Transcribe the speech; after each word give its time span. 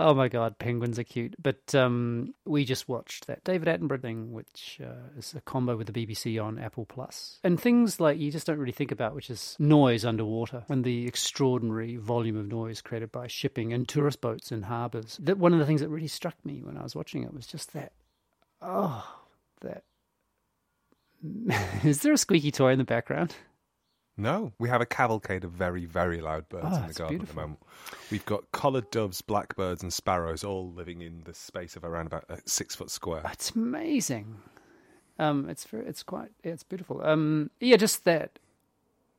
Oh 0.00 0.12
my 0.12 0.26
god, 0.26 0.58
penguins 0.58 0.98
are 0.98 1.04
cute. 1.04 1.36
But 1.40 1.72
um, 1.74 2.34
we 2.44 2.64
just 2.64 2.88
watched 2.88 3.28
that 3.28 3.44
David 3.44 3.68
Attenborough 3.68 4.02
thing, 4.02 4.32
which 4.32 4.80
uh, 4.82 5.16
is 5.16 5.34
a 5.34 5.40
combo 5.40 5.76
with 5.76 5.92
the 5.92 6.06
BBC 6.06 6.42
on 6.42 6.58
Apple 6.58 6.84
Plus. 6.84 7.38
And 7.44 7.60
things 7.60 8.00
like 8.00 8.18
you 8.18 8.32
just 8.32 8.46
don't 8.46 8.58
really 8.58 8.72
think 8.72 8.90
about, 8.90 9.14
which 9.14 9.30
is 9.30 9.54
noise 9.60 10.04
underwater 10.04 10.64
and 10.68 10.82
the 10.82 11.06
extraordinary 11.06 11.96
volume 11.96 12.36
of 12.36 12.48
noise 12.48 12.80
created 12.80 13.12
by 13.12 13.28
shipping 13.28 13.72
and 13.72 13.86
tourist 13.86 14.20
boats 14.20 14.50
in 14.50 14.62
harbours. 14.62 15.18
That 15.22 15.38
one 15.38 15.52
of 15.52 15.60
the 15.60 15.66
things 15.66 15.80
that 15.80 15.88
really 15.88 16.08
struck 16.08 16.44
me 16.44 16.60
when 16.62 16.76
I 16.76 16.82
was 16.82 16.96
watching 16.96 17.22
it 17.22 17.32
was 17.32 17.46
just 17.46 17.72
that. 17.74 17.92
Oh, 18.60 19.06
that. 19.60 19.84
is 21.84 22.00
there 22.00 22.12
a 22.12 22.18
squeaky 22.18 22.50
toy 22.50 22.72
in 22.72 22.78
the 22.78 22.84
background? 22.84 23.36
No, 24.16 24.52
we 24.60 24.68
have 24.68 24.80
a 24.80 24.86
cavalcade 24.86 25.42
of 25.42 25.50
very, 25.50 25.86
very 25.86 26.20
loud 26.20 26.48
birds 26.48 26.66
Oh, 26.70 26.76
in 26.82 26.86
the 26.86 26.94
garden 26.94 27.18
beautiful. 27.18 27.22
at 27.22 27.28
the 27.28 27.40
moment. 27.40 27.58
We've 28.12 28.24
got 28.26 28.50
collared 28.52 28.90
doves, 28.90 29.20
blackbirds, 29.22 29.82
and 29.82 29.92
sparrows 29.92 30.44
all 30.44 30.70
living 30.72 31.02
in 31.02 31.22
the 31.24 31.34
space 31.34 31.74
of 31.74 31.84
around 31.84 32.06
about 32.06 32.24
a 32.28 32.38
six 32.46 32.76
foot 32.76 32.90
square. 32.90 33.22
It's 33.32 33.50
amazing. 33.50 34.36
Um, 35.18 35.48
it's 35.48 35.64
very, 35.64 35.86
it's 35.86 36.02
quite, 36.04 36.30
yeah, 36.44 36.52
it's 36.52 36.62
beautiful. 36.62 37.04
Um, 37.04 37.50
yeah, 37.60 37.76
just 37.76 38.04
that. 38.04 38.38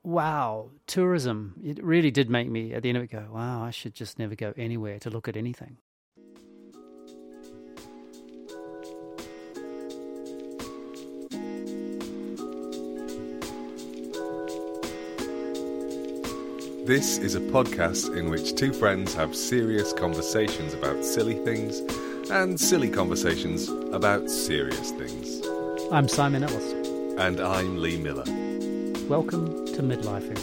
Wow, 0.03 0.69
tourism. 0.87 1.55
It 1.63 1.83
really 1.83 2.11
did 2.11 2.29
make 2.29 2.47
me 2.49 2.73
at 2.73 2.83
the 2.83 2.89
end 2.89 2.97
of 2.99 3.03
it 3.05 3.11
go, 3.11 3.25
wow, 3.31 3.63
I 3.63 3.71
should 3.71 3.95
just 3.95 4.19
never 4.19 4.35
go 4.35 4.53
anywhere 4.55 4.99
to 4.99 5.09
look 5.09 5.27
at 5.27 5.35
anything. 5.35 5.77
This 16.85 17.17
is 17.17 17.33
a 17.33 17.39
podcast 17.39 18.15
in 18.15 18.29
which 18.29 18.53
two 18.53 18.71
friends 18.71 19.15
have 19.15 19.35
serious 19.35 19.91
conversations 19.91 20.71
about 20.75 21.03
silly 21.03 21.33
things 21.43 21.79
and 22.29 22.59
silly 22.59 22.91
conversations 22.91 23.67
about 23.91 24.29
serious 24.29 24.91
things. 24.91 25.41
I'm 25.91 26.07
Simon 26.07 26.43
Ellis. 26.43 26.73
And 27.17 27.39
I'm 27.39 27.81
Lee 27.81 27.97
Miller. 27.97 28.23
Welcome 29.07 29.65
to 29.65 29.81
Midlifing. 29.81 30.37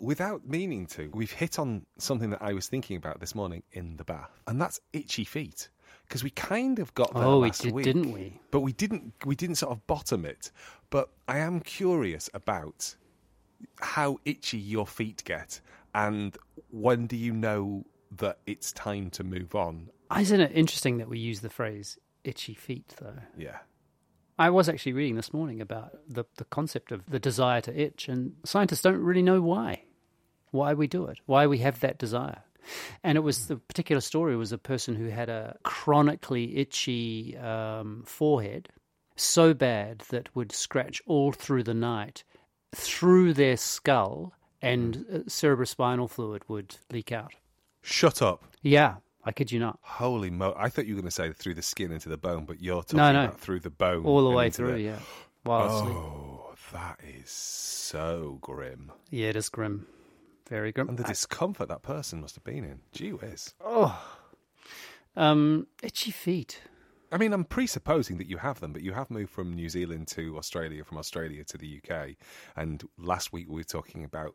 Without 0.00 0.44
meaning 0.44 0.86
to, 0.88 1.08
we've 1.14 1.30
hit 1.30 1.60
on 1.60 1.86
something 1.98 2.30
that 2.30 2.42
I 2.42 2.52
was 2.52 2.66
thinking 2.66 2.96
about 2.96 3.20
this 3.20 3.36
morning 3.36 3.62
in 3.70 3.96
the 3.96 4.04
bath, 4.04 4.42
and 4.48 4.60
that's 4.60 4.80
itchy 4.92 5.22
feet. 5.22 5.68
Because 6.12 6.24
we 6.24 6.30
kind 6.30 6.78
of 6.78 6.92
got 6.92 7.14
there 7.14 7.24
Oh, 7.24 7.38
we 7.38 7.48
last 7.48 7.62
did, 7.62 7.72
week, 7.72 7.84
didn't 7.84 8.12
we? 8.12 8.38
But 8.50 8.60
we 8.60 8.74
didn't. 8.74 9.14
We 9.24 9.34
didn't 9.34 9.56
sort 9.56 9.72
of 9.72 9.86
bottom 9.86 10.26
it. 10.26 10.52
But 10.90 11.08
I 11.26 11.38
am 11.38 11.60
curious 11.60 12.28
about 12.34 12.94
how 13.80 14.18
itchy 14.26 14.58
your 14.58 14.86
feet 14.86 15.22
get, 15.24 15.62
and 15.94 16.36
when 16.70 17.06
do 17.06 17.16
you 17.16 17.32
know 17.32 17.86
that 18.18 18.40
it's 18.44 18.72
time 18.72 19.08
to 19.12 19.24
move 19.24 19.54
on? 19.54 19.88
Isn't 20.14 20.42
it 20.42 20.52
interesting 20.54 20.98
that 20.98 21.08
we 21.08 21.18
use 21.18 21.40
the 21.40 21.48
phrase 21.48 21.96
itchy 22.24 22.52
feet, 22.52 22.94
though? 23.00 23.20
Yeah. 23.38 23.60
I 24.38 24.50
was 24.50 24.68
actually 24.68 24.92
reading 24.92 25.16
this 25.16 25.32
morning 25.32 25.62
about 25.62 25.98
the, 26.06 26.26
the 26.36 26.44
concept 26.44 26.92
of 26.92 27.08
the 27.08 27.18
desire 27.18 27.62
to 27.62 27.74
itch, 27.74 28.06
and 28.06 28.34
scientists 28.44 28.82
don't 28.82 29.00
really 29.00 29.22
know 29.22 29.40
why. 29.40 29.84
Why 30.50 30.74
we 30.74 30.88
do 30.88 31.06
it, 31.06 31.20
why 31.24 31.46
we 31.46 31.56
have 31.60 31.80
that 31.80 31.96
desire. 31.96 32.42
And 33.02 33.16
it 33.16 33.22
was 33.22 33.46
the 33.48 33.56
particular 33.56 34.00
story 34.00 34.36
was 34.36 34.52
a 34.52 34.58
person 34.58 34.94
who 34.94 35.06
had 35.06 35.28
a 35.28 35.56
chronically 35.64 36.56
itchy 36.56 37.36
um, 37.38 38.02
forehead, 38.06 38.68
so 39.16 39.52
bad 39.54 40.00
that 40.10 40.34
would 40.34 40.52
scratch 40.52 41.02
all 41.06 41.32
through 41.32 41.64
the 41.64 41.74
night, 41.74 42.24
through 42.74 43.34
their 43.34 43.56
skull, 43.56 44.32
and 44.60 45.04
uh, 45.12 45.18
cerebrospinal 45.28 46.08
fluid 46.08 46.42
would 46.48 46.76
leak 46.90 47.12
out. 47.12 47.32
Shut 47.82 48.22
up. 48.22 48.44
Yeah, 48.62 48.96
I 49.24 49.32
kid 49.32 49.50
you 49.50 49.58
not. 49.58 49.78
Holy 49.82 50.30
mo! 50.30 50.54
I 50.56 50.68
thought 50.68 50.86
you 50.86 50.94
were 50.94 51.00
going 51.00 51.08
to 51.10 51.14
say 51.14 51.32
through 51.32 51.54
the 51.54 51.62
skin 51.62 51.90
into 51.92 52.08
the 52.08 52.16
bone, 52.16 52.44
but 52.44 52.60
you're 52.62 52.82
talking 52.82 52.98
No, 52.98 53.12
no. 53.12 53.24
about 53.24 53.40
through 53.40 53.60
the 53.60 53.70
bone, 53.70 54.04
All 54.06 54.22
the 54.28 54.34
way 54.34 54.50
through, 54.50 54.72
the- 54.74 54.80
yeah. 54.82 54.98
While. 55.42 55.68
Oh, 55.70 56.54
that 56.72 57.00
is 57.20 57.28
so 57.30 58.38
grim. 58.40 58.92
Yeah, 59.10 59.30
it 59.30 59.36
is 59.36 59.48
grim. 59.48 59.86
Very 60.52 60.70
grim. 60.70 60.90
And 60.90 60.98
the 60.98 61.04
discomfort 61.04 61.68
that 61.68 61.82
person 61.82 62.20
must 62.20 62.34
have 62.34 62.44
been 62.44 62.62
in. 62.62 62.80
Gee 62.92 63.14
whiz. 63.14 63.54
Oh. 63.64 63.98
Um, 65.16 65.66
itchy 65.82 66.10
feet. 66.10 66.60
I 67.10 67.16
mean, 67.16 67.32
I'm 67.32 67.44
presupposing 67.44 68.18
that 68.18 68.26
you 68.26 68.36
have 68.36 68.60
them, 68.60 68.74
but 68.74 68.82
you 68.82 68.92
have 68.92 69.10
moved 69.10 69.30
from 69.30 69.54
New 69.54 69.70
Zealand 69.70 70.08
to 70.08 70.36
Australia, 70.36 70.84
from 70.84 70.98
Australia 70.98 71.42
to 71.44 71.56
the 71.56 71.80
UK. 71.80 72.16
And 72.54 72.86
last 72.98 73.32
week 73.32 73.48
we 73.48 73.54
were 73.56 73.64
talking 73.64 74.04
about 74.04 74.34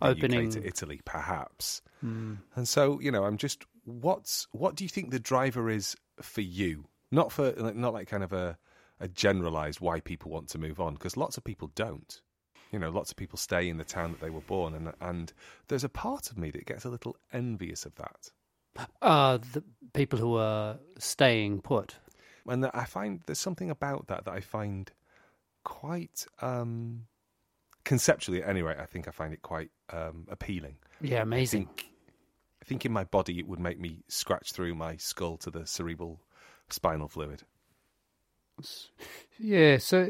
the 0.00 0.06
Opening- 0.10 0.46
UK 0.46 0.52
to 0.52 0.64
Italy, 0.64 1.00
perhaps. 1.04 1.82
And 2.02 2.38
so, 2.68 3.00
you 3.00 3.10
know, 3.10 3.24
I'm 3.24 3.36
just 3.36 3.64
what's 3.84 4.46
what 4.52 4.76
do 4.76 4.84
you 4.84 4.88
think 4.88 5.10
the 5.10 5.18
driver 5.18 5.68
is 5.68 5.96
for 6.20 6.42
you? 6.42 6.84
Not 7.10 7.32
for 7.32 7.52
not 7.74 7.92
like 7.92 8.06
kind 8.06 8.22
of 8.22 8.32
a 8.32 8.58
a 9.00 9.08
generalized 9.08 9.80
why 9.80 9.98
people 9.98 10.30
want 10.30 10.48
to 10.50 10.58
move 10.58 10.78
on, 10.78 10.94
because 10.94 11.16
lots 11.16 11.36
of 11.36 11.42
people 11.42 11.72
don't. 11.74 12.20
You 12.72 12.78
know, 12.78 12.90
lots 12.90 13.10
of 13.10 13.16
people 13.16 13.36
stay 13.38 13.68
in 13.68 13.76
the 13.76 13.84
town 13.84 14.10
that 14.12 14.20
they 14.20 14.30
were 14.30 14.40
born, 14.40 14.74
and 14.74 14.92
and 15.00 15.32
there's 15.68 15.84
a 15.84 15.88
part 15.88 16.30
of 16.30 16.38
me 16.38 16.50
that 16.50 16.66
gets 16.66 16.84
a 16.84 16.88
little 16.88 17.16
envious 17.32 17.84
of 17.86 17.94
that. 17.96 18.30
Uh, 19.02 19.38
the 19.52 19.62
people 19.92 20.18
who 20.18 20.36
are 20.38 20.78
staying 20.98 21.60
put. 21.60 21.96
and 22.48 22.64
that 22.64 22.74
I 22.74 22.84
find 22.86 23.20
there's 23.26 23.38
something 23.38 23.70
about 23.70 24.06
that 24.08 24.24
that 24.24 24.32
I 24.32 24.40
find 24.40 24.90
quite 25.64 26.26
um, 26.40 27.04
conceptually, 27.84 28.42
anyway. 28.42 28.74
I 28.80 28.86
think 28.86 29.06
I 29.06 29.10
find 29.10 29.34
it 29.34 29.42
quite 29.42 29.70
um, 29.90 30.26
appealing. 30.30 30.76
Yeah, 31.02 31.18
I 31.18 31.22
amazing. 31.22 31.66
think, 31.66 31.90
I 32.62 32.64
think 32.64 32.86
in 32.86 32.92
my 32.92 33.04
body 33.04 33.38
it 33.38 33.46
would 33.46 33.60
make 33.60 33.78
me 33.78 34.02
scratch 34.08 34.52
through 34.52 34.74
my 34.74 34.96
skull 34.96 35.36
to 35.38 35.50
the 35.50 35.66
cerebral 35.66 36.20
spinal 36.70 37.08
fluid. 37.08 37.42
Yeah, 39.38 39.78
so 39.78 40.08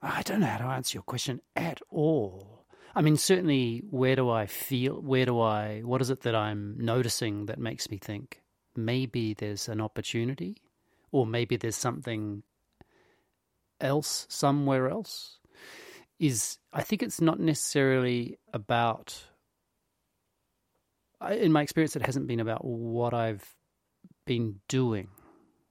I 0.00 0.22
don't 0.22 0.40
know 0.40 0.46
how 0.46 0.58
to 0.58 0.64
answer 0.64 0.96
your 0.96 1.02
question 1.02 1.40
at 1.56 1.80
all. 1.90 2.66
I 2.94 3.02
mean, 3.02 3.16
certainly, 3.16 3.82
where 3.90 4.16
do 4.16 4.30
I 4.30 4.46
feel? 4.46 5.00
Where 5.00 5.26
do 5.26 5.40
I? 5.40 5.80
What 5.84 6.00
is 6.00 6.10
it 6.10 6.22
that 6.22 6.34
I'm 6.34 6.76
noticing 6.78 7.46
that 7.46 7.58
makes 7.58 7.90
me 7.90 7.98
think 7.98 8.42
maybe 8.76 9.34
there's 9.34 9.68
an 9.68 9.80
opportunity, 9.80 10.62
or 11.12 11.26
maybe 11.26 11.56
there's 11.56 11.76
something 11.76 12.42
else 13.80 14.26
somewhere 14.28 14.88
else? 14.88 15.38
Is 16.18 16.58
I 16.72 16.82
think 16.82 17.02
it's 17.02 17.20
not 17.20 17.38
necessarily 17.38 18.38
about. 18.52 19.24
In 21.30 21.50
my 21.52 21.62
experience, 21.62 21.96
it 21.96 22.06
hasn't 22.06 22.28
been 22.28 22.40
about 22.40 22.64
what 22.64 23.12
I've 23.12 23.44
been 24.24 24.60
doing 24.68 25.08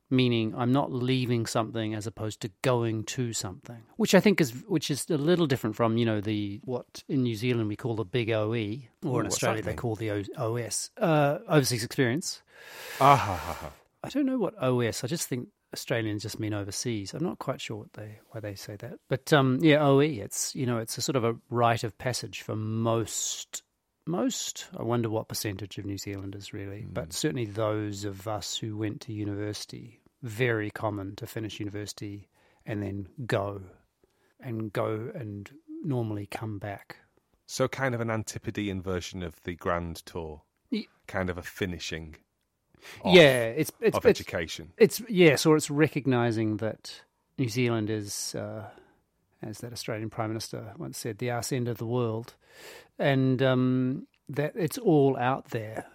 meaning 0.09 0.53
I'm 0.55 0.71
not 0.71 0.91
leaving 0.91 1.45
something 1.45 1.93
as 1.93 2.07
opposed 2.07 2.41
to 2.41 2.51
going 2.61 3.03
to 3.05 3.33
something, 3.33 3.83
which 3.97 4.15
I 4.15 4.19
think 4.19 4.41
is 4.41 4.51
which 4.67 4.89
is 4.89 5.09
a 5.09 5.17
little 5.17 5.47
different 5.47 5.75
from 5.75 5.97
you 5.97 6.05
know 6.05 6.21
the 6.21 6.61
what 6.63 7.03
in 7.07 7.23
New 7.23 7.35
Zealand 7.35 7.67
we 7.67 7.75
call 7.75 7.95
the 7.95 8.05
big 8.05 8.29
OE, 8.31 8.49
or 9.05 9.17
Ooh, 9.17 9.19
in 9.19 9.27
Australia 9.27 9.61
they 9.61 9.73
call 9.73 9.95
the 9.95 10.11
o- 10.11 10.23
OS 10.37 10.89
uh, 10.97 11.39
overseas 11.47 11.83
experience. 11.83 12.41
Ah 12.99 13.15
ha 13.15 13.35
ha 13.35 13.53
ha. 13.53 13.71
I 14.03 14.09
don't 14.09 14.25
know 14.25 14.37
what 14.37 14.57
OS. 14.61 15.03
I 15.03 15.07
just 15.07 15.27
think 15.27 15.49
Australians 15.73 16.23
just 16.23 16.39
mean 16.39 16.53
overseas. 16.53 17.13
I'm 17.13 17.23
not 17.23 17.39
quite 17.39 17.59
sure 17.59 17.77
what 17.77 17.93
they 17.93 18.19
why 18.29 18.39
they 18.39 18.55
say 18.55 18.75
that, 18.77 18.99
but 19.09 19.33
um, 19.33 19.59
yeah, 19.61 19.85
OE. 19.85 19.99
It's 19.99 20.55
you 20.55 20.65
know 20.65 20.77
it's 20.77 20.97
a 20.97 21.01
sort 21.01 21.15
of 21.17 21.23
a 21.25 21.35
rite 21.49 21.83
of 21.83 21.97
passage 21.97 22.41
for 22.41 22.55
most. 22.55 23.63
Most, 24.07 24.67
I 24.77 24.83
wonder 24.83 25.09
what 25.09 25.27
percentage 25.27 25.77
of 25.77 25.85
New 25.85 25.97
Zealanders 25.97 26.53
really, 26.53 26.85
but 26.91 27.13
certainly 27.13 27.45
those 27.45 28.05
of 28.05 28.27
us 28.27 28.57
who 28.57 28.77
went 28.77 29.01
to 29.01 29.13
university, 29.13 29.99
very 30.23 30.69
common 30.71 31.15
to 31.17 31.27
finish 31.27 31.59
university 31.59 32.27
and 32.65 32.81
then 32.81 33.07
go 33.25 33.61
and 34.39 34.71
go 34.71 35.11
and 35.13 35.49
normally 35.83 36.25
come 36.25 36.57
back. 36.59 36.97
So 37.45 37.67
kind 37.67 37.95
of 37.95 38.01
an 38.01 38.09
Antipodean 38.09 38.81
version 38.81 39.23
of 39.23 39.41
the 39.43 39.55
Grand 39.55 39.97
Tour, 40.05 40.41
Ye- 40.69 40.87
kind 41.07 41.29
of 41.29 41.37
a 41.37 41.41
finishing. 41.43 42.15
off 43.03 43.15
yeah, 43.15 43.45
it's 43.45 43.71
it's, 43.79 43.97
of 43.97 44.05
it's 44.05 44.19
education. 44.19 44.73
It's 44.77 45.01
yes, 45.07 45.45
or 45.45 45.55
it's 45.55 45.69
recognizing 45.69 46.57
that 46.57 47.01
New 47.37 47.47
Zealand 47.49 47.89
is, 47.89 48.35
uh, 48.35 48.65
as 49.41 49.59
that 49.59 49.73
Australian 49.73 50.09
Prime 50.09 50.29
Minister 50.29 50.73
once 50.77 50.97
said, 50.97 51.17
the 51.17 51.31
arse 51.31 51.51
end 51.51 51.67
of 51.67 51.77
the 51.77 51.85
world, 51.85 52.35
and 52.97 53.41
um, 53.41 54.07
that 54.29 54.53
it's 54.55 54.77
all 54.77 55.17
out 55.17 55.49
there, 55.51 55.85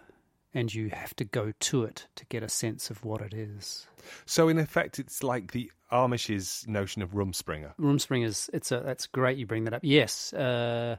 and 0.55 0.73
you 0.73 0.91
have 0.91 1.15
to 1.17 1.25
go 1.25 1.53
to 1.59 1.85
it 1.85 2.07
to 2.17 2.27
get 2.27 2.43
a 2.43 2.49
sense 2.49 2.91
of 2.91 3.05
what 3.05 3.21
it 3.21 3.35
is. 3.35 3.87
So 4.27 4.49
in 4.49 4.59
effect, 4.59 4.99
it's 4.99 5.23
like 5.23 5.53
the 5.53 5.71
Amish's 5.91 6.65
notion 6.67 7.03
of 7.03 7.11
Rumspringa. 7.13 7.75
Roomspring 7.79 8.25
is 8.25 8.51
it's 8.53 8.73
a 8.73 8.81
that's 8.81 9.07
great 9.07 9.39
you 9.39 9.47
bring 9.47 9.65
that 9.65 9.75
up. 9.75 9.83
Yes, 9.83 10.33
uh, 10.33 10.97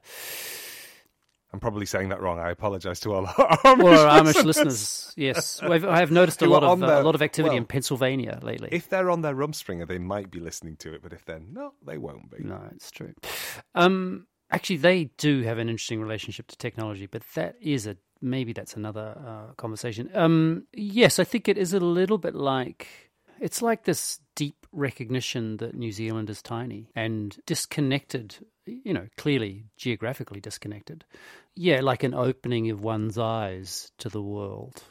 I'm 1.54 1.60
probably 1.60 1.86
saying 1.86 2.10
that 2.10 2.20
wrong. 2.20 2.40
I 2.40 2.50
apologise 2.50 3.00
to 3.02 3.14
all 3.14 3.28
our 3.28 3.34
Amish, 3.64 3.84
Or 3.84 3.96
Amish 4.10 4.26
listeners. 4.44 4.46
listeners, 4.46 5.14
yes. 5.16 5.62
I've, 5.62 5.86
I 5.86 6.00
have 6.00 6.10
noticed 6.12 6.42
a 6.42 6.48
lot 6.48 6.64
of 6.64 6.82
uh, 6.82 6.88
their- 6.88 7.02
a 7.02 7.04
lot 7.04 7.14
of 7.16 7.22
activity 7.22 7.52
well, 7.52 7.58
in 7.58 7.66
Pennsylvania 7.66 8.40
lately. 8.42 8.70
If 8.72 8.90
they're 8.90 9.12
on 9.12 9.22
their 9.22 9.36
Rumspringa, 9.36 9.88
they 9.88 10.00
might 10.00 10.32
be 10.32 10.40
listening 10.40 10.78
to 10.78 10.94
it, 10.94 11.04
but 11.04 11.14
if 11.14 11.26
they're 11.26 11.40
not, 11.52 11.74
they 11.86 11.98
won't 12.00 12.32
be. 12.32 12.44
No, 12.44 12.60
it's 12.74 12.90
true. 12.90 13.14
Um, 13.76 14.26
actually, 14.52 14.78
they 14.78 15.06
do 15.18 15.42
have 15.44 15.60
an 15.60 15.70
interesting 15.70 16.02
relationship 16.02 16.48
to 16.48 16.58
technology, 16.58 17.06
but 17.06 17.22
that 17.36 17.56
is 17.62 17.86
a 17.88 17.98
maybe 18.22 18.54
that's 18.54 18.76
another 18.76 19.16
uh, 19.24 19.54
conversation. 19.54 20.10
Um, 20.16 20.66
yes, 20.74 21.20
I 21.20 21.24
think 21.24 21.48
it 21.48 21.58
is 21.58 21.74
a 21.74 21.80
little 21.80 22.18
bit 22.18 22.34
like 22.36 22.88
it's 23.40 23.62
like 23.62 23.84
this 23.84 24.20
deep 24.36 24.66
recognition 24.72 25.58
that 25.58 25.76
New 25.76 25.92
Zealand 25.92 26.30
is 26.32 26.42
tiny 26.42 26.90
and 26.96 27.38
disconnected. 27.46 28.38
You 28.66 28.94
know, 28.94 29.08
clearly 29.18 29.66
geographically 29.78 30.40
disconnected. 30.40 31.06
Yeah, 31.56 31.82
like 31.82 32.04
an 32.04 32.14
opening 32.14 32.70
of 32.70 32.82
one's 32.82 33.18
eyes 33.18 33.92
to 34.00 34.10
the 34.10 34.22
world. 34.22 34.84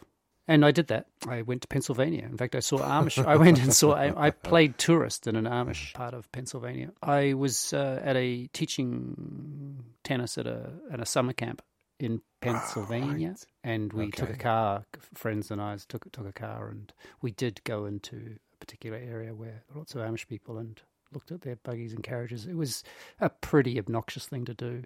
And 0.48 0.64
I 0.64 0.72
did 0.72 0.88
that. 0.88 1.06
I 1.26 1.42
went 1.42 1.62
to 1.62 1.68
Pennsylvania. 1.68 2.24
In 2.24 2.36
fact, 2.36 2.56
I 2.56 2.60
saw 2.60 2.78
Amish. 2.78 3.24
I 3.24 3.36
went 3.36 3.62
and 3.62 3.72
saw. 3.72 3.92
I, 3.92 4.26
I 4.26 4.30
played 4.30 4.76
tourist 4.76 5.26
in 5.26 5.36
an 5.36 5.44
Amish 5.44 5.94
part 5.94 6.14
of 6.14 6.30
Pennsylvania. 6.32 6.90
I 7.02 7.34
was 7.34 7.72
uh, 7.72 8.00
at 8.02 8.16
a 8.16 8.48
teaching 8.48 9.84
tennis 10.02 10.36
at 10.38 10.46
a 10.46 10.72
at 10.92 11.00
a 11.00 11.06
summer 11.06 11.32
camp 11.32 11.62
in 12.00 12.20
Pennsylvania, 12.40 13.28
right. 13.28 13.46
and 13.62 13.92
we 13.92 14.10
took 14.10 14.30
a 14.30 14.36
car. 14.36 14.84
Friends 15.14 15.52
and 15.52 15.60
I 15.60 15.78
took 15.88 16.10
took 16.10 16.26
a 16.26 16.32
car, 16.32 16.68
and 16.68 16.92
we 17.20 17.30
did 17.30 17.62
go 17.62 17.86
into 17.86 18.36
a 18.52 18.56
particular 18.58 18.98
area 18.98 19.34
where 19.34 19.62
lots 19.74 19.94
of 19.94 20.00
Amish 20.00 20.26
people 20.26 20.58
and 20.58 20.80
looked 21.12 21.30
at 21.32 21.42
their 21.42 21.56
buggies 21.56 21.92
and 21.92 22.02
carriages. 22.02 22.46
It 22.46 22.56
was 22.56 22.82
a 23.20 23.28
pretty 23.28 23.78
obnoxious 23.78 24.26
thing 24.26 24.44
to 24.46 24.54
do. 24.54 24.84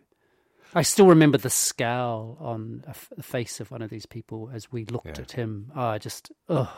I 0.74 0.82
still 0.82 1.06
remember 1.06 1.38
the 1.38 1.50
scowl 1.50 2.36
on 2.40 2.82
the 3.16 3.22
face 3.22 3.60
of 3.60 3.70
one 3.70 3.82
of 3.82 3.90
these 3.90 4.06
people 4.06 4.50
as 4.52 4.72
we 4.72 4.84
looked 4.84 5.06
Yeah. 5.06 5.20
at 5.22 5.32
him. 5.32 5.70
Ah, 5.74 5.86
oh, 5.86 5.90
I 5.92 5.98
just, 5.98 6.32
ugh, 6.48 6.68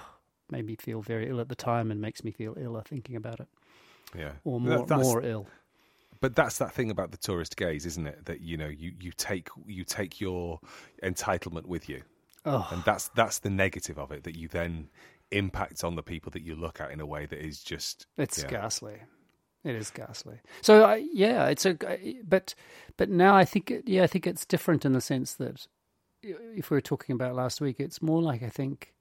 made 0.50 0.66
me 0.66 0.76
feel 0.76 1.00
very 1.00 1.28
ill 1.28 1.40
at 1.40 1.48
the 1.48 1.54
time 1.54 1.90
and 1.90 2.00
makes 2.00 2.22
me 2.22 2.30
feel 2.30 2.54
iller 2.58 2.82
thinking 2.82 3.16
about 3.16 3.40
it, 3.40 3.48
Yeah. 4.14 4.32
or 4.44 4.60
more, 4.60 4.86
more 4.86 5.22
ill. 5.22 5.46
But 6.20 6.34
that's 6.36 6.58
that 6.58 6.72
thing 6.72 6.90
about 6.90 7.12
the 7.12 7.16
tourist 7.16 7.56
gaze, 7.56 7.86
isn't 7.86 8.06
it? 8.06 8.26
That 8.26 8.40
you 8.40 8.56
know, 8.56 8.68
you, 8.68 8.92
you 9.00 9.12
take 9.12 9.48
you 9.66 9.84
take 9.84 10.20
your 10.20 10.58
entitlement 11.02 11.66
with 11.66 11.88
you, 11.88 12.02
Oh, 12.44 12.66
and 12.72 12.82
that's 12.84 13.08
that's 13.10 13.38
the 13.38 13.50
negative 13.50 13.98
of 13.98 14.10
it. 14.12 14.24
That 14.24 14.36
you 14.36 14.48
then 14.48 14.88
impact 15.30 15.84
on 15.84 15.94
the 15.94 16.02
people 16.02 16.30
that 16.32 16.42
you 16.42 16.56
look 16.56 16.80
at 16.80 16.90
in 16.90 17.00
a 17.00 17.06
way 17.06 17.26
that 17.26 17.38
is 17.38 17.62
just 17.62 18.06
it's 18.16 18.42
yeah. 18.42 18.48
ghastly. 18.50 18.96
It 19.64 19.74
is 19.74 19.90
ghastly. 19.90 20.40
So 20.62 20.84
I, 20.84 21.04
yeah, 21.12 21.46
it's 21.46 21.66
a, 21.66 21.76
but 22.26 22.54
but 22.96 23.10
now 23.10 23.34
I 23.34 23.44
think 23.44 23.70
it, 23.70 23.88
yeah, 23.88 24.02
I 24.02 24.06
think 24.06 24.26
it's 24.26 24.46
different 24.46 24.84
in 24.84 24.92
the 24.92 25.00
sense 25.00 25.34
that 25.34 25.66
if 26.22 26.70
we 26.70 26.76
were 26.76 26.80
talking 26.80 27.14
about 27.14 27.34
last 27.34 27.60
week, 27.60 27.80
it's 27.80 28.00
more 28.00 28.22
like 28.22 28.42
I 28.42 28.48
think, 28.48 28.94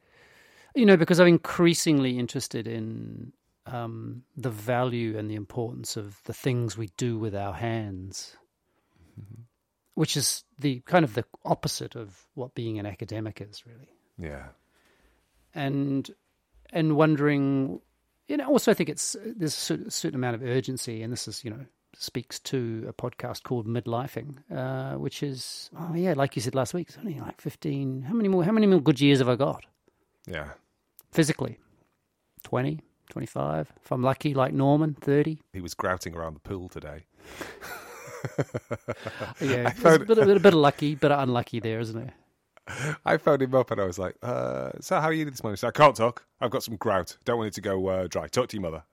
you 0.76 0.86
know, 0.86 0.98
because 0.98 1.20
I'm 1.20 1.28
increasingly 1.28 2.18
interested 2.18 2.68
in 2.68 3.34
um, 3.66 4.24
the 4.36 4.50
value 4.50 5.18
and 5.18 5.30
the 5.30 5.36
importance 5.36 5.96
of 5.96 6.22
the 6.24 6.34
things 6.34 6.78
we 6.78 6.90
do 6.98 7.18
with 7.18 7.36
our 7.36 7.54
hands, 7.54 8.36
which 9.94 10.18
is 10.18 10.44
the 10.58 10.80
kind 10.82 11.06
of 11.06 11.14
the 11.14 11.26
opposite 11.46 11.96
of 11.96 12.28
what 12.34 12.56
being 12.56 12.80
an 12.80 12.86
academic 12.86 13.42
is, 13.42 13.66
really 13.66 13.90
yeah. 14.18 14.48
and 15.54 16.10
and 16.72 16.96
wondering, 16.96 17.80
you 18.28 18.38
know, 18.38 18.48
also 18.48 18.72
I 18.72 18.74
think 18.74 18.90
it's 18.90 19.16
there's 19.26 19.54
a 19.72 19.90
certain, 19.92 20.16
amount 20.16 20.36
of 20.36 20.44
urgency, 20.44 21.02
and 21.04 21.12
this 21.14 21.28
is 21.28 21.44
you 21.44 21.50
know 21.52 21.66
speaks 21.96 22.40
to 22.40 22.86
a 22.88 22.94
podcast 22.94 23.44
called 23.44 23.66
Midlifing, 23.68 24.38
uh, 24.56 24.98
which 24.98 25.24
is 25.24 25.70
oh 25.80 25.94
yeah, 25.96 26.14
like 26.16 26.36
you 26.36 26.42
said 26.42 26.56
last 26.56 26.74
week, 26.74 26.90
it's 26.90 26.98
only 26.98 27.20
like 27.20 27.42
fifteen. 27.42 28.04
How 28.04 28.14
many 28.14 28.30
more? 28.30 28.44
How 28.44 28.52
many 28.52 28.68
more 28.68 28.82
good 28.82 29.00
years 29.02 29.20
have 29.20 29.30
I 29.30 29.36
got 29.36 29.66
Yeah. 30.28 30.50
physically? 31.12 31.58
20, 32.44 32.80
25. 33.10 33.74
If 33.84 33.92
I'm 33.92 34.04
lucky, 34.04 34.34
like 34.34 34.54
Norman, 34.54 34.94
thirty. 35.02 35.42
He 35.54 35.60
was 35.62 35.74
grouting 35.74 36.16
around 36.16 36.36
the 36.36 36.40
pool 36.40 36.70
today. 36.70 37.06
Yeah, 39.42 39.68
I 39.68 39.70
it's 39.72 39.84
a 39.84 40.00
bit, 40.00 40.18
a 40.18 40.26
bit, 40.26 40.38
a 40.38 40.40
bit 40.40 40.54
of 40.54 40.60
lucky, 40.60 40.96
bit 40.96 41.12
unlucky 41.12 41.60
there, 41.60 41.80
isn't 41.80 41.98
it? 42.02 42.10
I 43.06 43.18
phoned 43.18 43.42
him 43.42 43.56
up 43.56 43.72
and 43.72 43.80
I 43.80 43.86
was 43.86 43.98
like, 43.98 44.16
uh, 44.22 44.72
"So 44.82 45.00
how 45.00 45.08
are 45.08 45.14
you 45.14 45.26
this 45.26 45.44
morning?" 45.44 45.56
He 45.56 45.60
said, 45.60 45.70
"I 45.70 45.72
can't 45.72 45.96
talk. 45.96 46.26
I've 46.42 46.52
got 46.52 46.64
some 46.64 46.76
grout. 46.76 47.18
Don't 47.26 47.38
want 47.38 47.48
it 47.48 47.54
to 47.54 47.62
go 47.62 47.88
uh, 47.88 48.08
dry. 48.08 48.28
Talk 48.28 48.50
to 48.50 48.58
your 48.58 48.64
mother." 48.64 48.84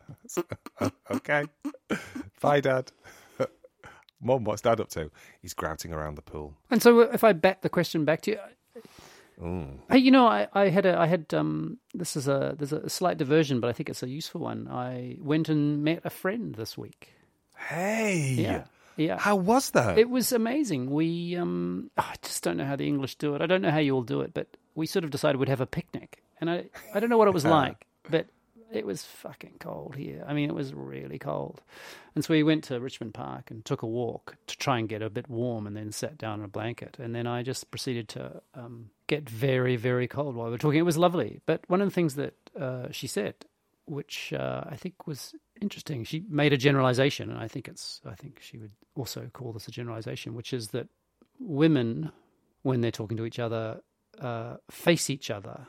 okay. 1.11 1.45
Bye, 2.41 2.61
Dad. 2.61 2.93
Mum, 4.21 4.45
what's 4.45 4.63
Dad 4.63 4.81
up 4.81 4.89
to? 4.91 5.11
He's 5.43 5.55
grouting 5.55 5.93
around 5.93 6.17
the 6.17 6.23
pool. 6.23 6.55
And 6.71 6.83
so, 6.83 7.01
if 7.01 7.25
I 7.25 7.33
bat 7.33 7.63
the 7.63 7.69
question 7.69 8.05
back 8.05 8.21
to 8.23 8.33
you, 8.33 8.39
Mm. 9.41 9.79
Hey, 9.91 9.99
you 9.99 10.11
know, 10.11 10.27
I, 10.27 10.47
I 10.53 10.69
had 10.69 10.87
a, 10.87 10.97
I 10.97 11.07
had 11.07 11.33
um, 11.35 11.79
this 11.93 12.17
is 12.17 12.29
a 12.29 12.55
there's 12.57 12.73
a 12.73 12.89
slight 12.89 13.19
diversion, 13.19 13.61
but 13.61 13.69
I 13.69 13.73
think 13.73 13.89
it's 13.89 14.03
a 14.03 14.09
useful 14.09 14.41
one. 14.41 14.69
I 14.69 15.17
went 15.21 15.49
and 15.49 15.83
met 15.83 16.03
a 16.05 16.11
friend 16.11 16.55
this 16.55 16.79
week. 16.79 17.13
Hey. 17.57 18.37
Yeah, 18.39 18.65
yeah. 18.97 19.19
How 19.19 19.37
was 19.37 19.71
that? 19.71 19.99
It 19.99 20.09
was 20.09 20.33
amazing. 20.33 20.91
We 20.91 21.37
um, 21.37 21.91
I 21.97 22.15
just 22.23 22.43
don't 22.43 22.57
know 22.57 22.65
how 22.65 22.77
the 22.77 22.87
English 22.87 23.17
do 23.17 23.35
it. 23.35 23.43
I 23.43 23.47
don't 23.47 23.63
know 23.63 23.71
how 23.71 23.79
you 23.79 23.95
all 23.95 24.03
do 24.03 24.21
it, 24.21 24.35
but 24.35 24.57
we 24.75 24.87
sort 24.87 25.05
of 25.05 25.11
decided 25.11 25.39
we'd 25.39 25.49
have 25.49 25.61
a 25.61 25.67
picnic, 25.67 26.23
and 26.41 26.51
I 26.51 26.67
I 26.95 27.01
don't 27.01 27.11
know 27.11 27.19
what 27.19 27.29
it 27.29 27.35
was 27.35 27.45
like, 27.59 27.87
but 28.11 28.27
it 28.73 28.87
was 28.87 29.05
fucking 29.05 29.55
cold 29.61 29.95
here. 29.95 30.25
I 30.27 30.33
mean, 30.33 30.49
it 30.49 30.55
was 30.55 30.75
really 30.75 31.19
cold, 31.19 31.63
and 32.15 32.25
so 32.25 32.35
we 32.35 32.43
went 32.43 32.65
to 32.65 32.81
Richmond 32.81 33.15
Park 33.15 33.51
and 33.51 33.65
took 33.65 33.83
a 33.83 33.87
walk 33.87 34.37
to 34.47 34.57
try 34.57 34.79
and 34.79 34.89
get 34.89 35.03
a 35.03 35.11
bit 35.11 35.29
warm, 35.29 35.67
and 35.67 35.77
then 35.77 35.93
sat 35.93 36.19
down 36.19 36.41
in 36.41 36.45
a 36.45 36.49
blanket, 36.49 36.97
and 36.99 37.15
then 37.15 37.27
I 37.27 37.43
just 37.43 37.71
proceeded 37.71 38.09
to 38.11 38.43
um, 38.55 38.91
get 39.07 39.29
very 39.29 39.77
very 39.77 40.09
cold 40.09 40.35
while 40.35 40.47
we 40.47 40.53
were 40.53 40.59
talking. 40.59 40.79
It 40.79 40.83
was 40.83 40.99
lovely, 40.99 41.41
but 41.47 41.63
one 41.69 41.81
of 41.81 41.89
the 41.89 41.95
things 41.95 42.15
that 42.17 42.35
uh, 42.59 42.89
she 42.91 43.07
said, 43.07 43.35
which 43.87 44.33
uh, 44.33 44.65
I 44.69 44.77
think 44.77 45.07
was 45.07 45.35
interesting, 45.61 46.05
she 46.05 46.25
made 46.29 46.53
a 46.53 46.57
generalization, 46.57 47.31
and 47.31 47.39
I 47.39 47.49
think 47.49 47.69
it's 47.69 48.01
I 48.07 48.15
think 48.15 48.41
she 48.41 48.59
would 48.59 48.73
also 48.95 49.29
call 49.33 49.53
this 49.53 49.69
a 49.69 49.71
generalization, 49.71 50.35
which 50.35 50.53
is 50.53 50.69
that 50.69 50.89
women, 51.39 52.13
when 52.63 52.81
they're 52.81 52.91
talking 52.91 53.17
to 53.17 53.25
each 53.25 53.39
other, 53.39 53.81
uh, 54.21 54.57
face 54.71 55.11
each 55.11 55.31
other 55.31 55.67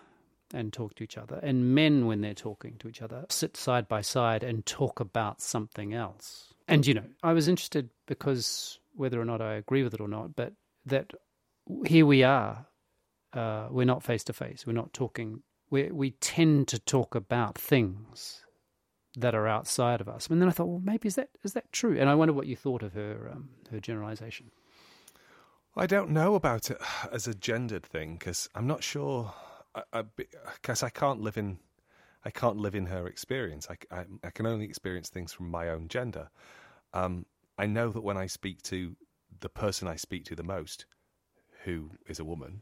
and 0.54 0.72
talk 0.72 0.96
to 0.96 1.04
each 1.04 1.18
other, 1.18 1.40
and 1.42 1.74
men, 1.74 2.06
when 2.06 2.22
they're 2.22 2.34
talking 2.34 2.76
to 2.80 2.88
each 2.88 3.02
other, 3.02 3.26
sit 3.30 3.58
side 3.58 3.88
by 3.88 4.02
side 4.02 4.44
and 4.44 4.66
talk 4.66 5.00
about 5.00 5.42
something 5.42 5.94
else. 5.94 6.54
And 6.68 6.86
you 6.86 6.94
know, 6.94 7.06
I 7.24 7.34
was 7.34 7.48
interested 7.48 7.90
because 8.06 8.80
whether 8.96 9.20
or 9.20 9.26
not 9.26 9.42
I 9.42 9.56
agree 9.56 9.84
with 9.84 9.94
it 9.94 10.02
or 10.02 10.08
not, 10.08 10.36
but 10.36 10.54
that 10.86 11.14
here 11.86 12.06
we 12.06 12.24
are. 12.24 12.68
Uh, 13.34 13.68
we're 13.70 13.86
not 13.86 14.02
face 14.02 14.24
to 14.24 14.34
face. 14.34 14.66
We're 14.66 14.74
not 14.74 14.94
talking. 14.94 15.42
We 15.70 15.92
we 15.92 16.12
tend 16.12 16.70
to 16.70 16.80
talk 16.80 17.16
about 17.16 17.58
things 17.58 18.45
that 19.18 19.36
are 19.36 19.48
outside 19.48 20.02
of 20.02 20.10
us. 20.10 20.28
And 20.28 20.42
then 20.42 20.50
I 20.50 20.52
thought, 20.52 20.68
well, 20.68 20.82
maybe 20.84 21.08
is 21.08 21.16
that 21.16 21.30
is 21.44 21.54
that 21.54 21.72
true? 21.72 21.98
And 22.00 22.10
I 22.10 22.16
wonder 22.16 22.34
what 22.34 22.48
you 22.48 22.56
thought 22.56 22.84
of 22.84 22.94
her 22.94 23.30
um, 23.32 23.50
her 23.72 23.80
generalization. 23.80 24.52
I 25.78 25.88
don't 25.88 26.12
know 26.12 26.36
about 26.36 26.72
it 26.72 26.78
as 27.12 27.28
a 27.28 27.34
gendered 27.34 27.86
thing 27.86 28.16
because 28.16 28.50
I'm 28.56 28.68
not 28.68 28.84
sure. 28.84 29.34
I 29.92 30.04
guess 30.64 30.84
I 30.84 30.90
can't 30.90 31.20
live 31.20 31.38
in. 31.38 31.58
I 32.24 32.30
can't 32.32 32.58
live 32.58 32.76
in 32.76 32.86
her 32.88 33.08
experience. 33.08 33.68
I, 33.70 33.96
I, 33.96 34.06
I 34.24 34.30
can 34.32 34.48
only 34.48 34.66
experience 34.66 35.10
things 35.10 35.34
from 35.34 35.52
my 35.52 35.70
own 35.70 35.90
gender. 35.90 36.30
Um, 36.94 37.26
I 37.58 37.68
know 37.68 37.90
that 37.90 38.02
when 38.02 38.18
I 38.18 38.28
speak 38.28 38.62
to 38.64 38.96
the 39.42 39.50
person 39.50 39.88
I 39.88 39.98
speak 39.98 40.26
to 40.26 40.36
the 40.36 40.44
most, 40.44 40.86
who 41.66 41.92
is 42.08 42.20
a 42.20 42.26
woman, 42.26 42.62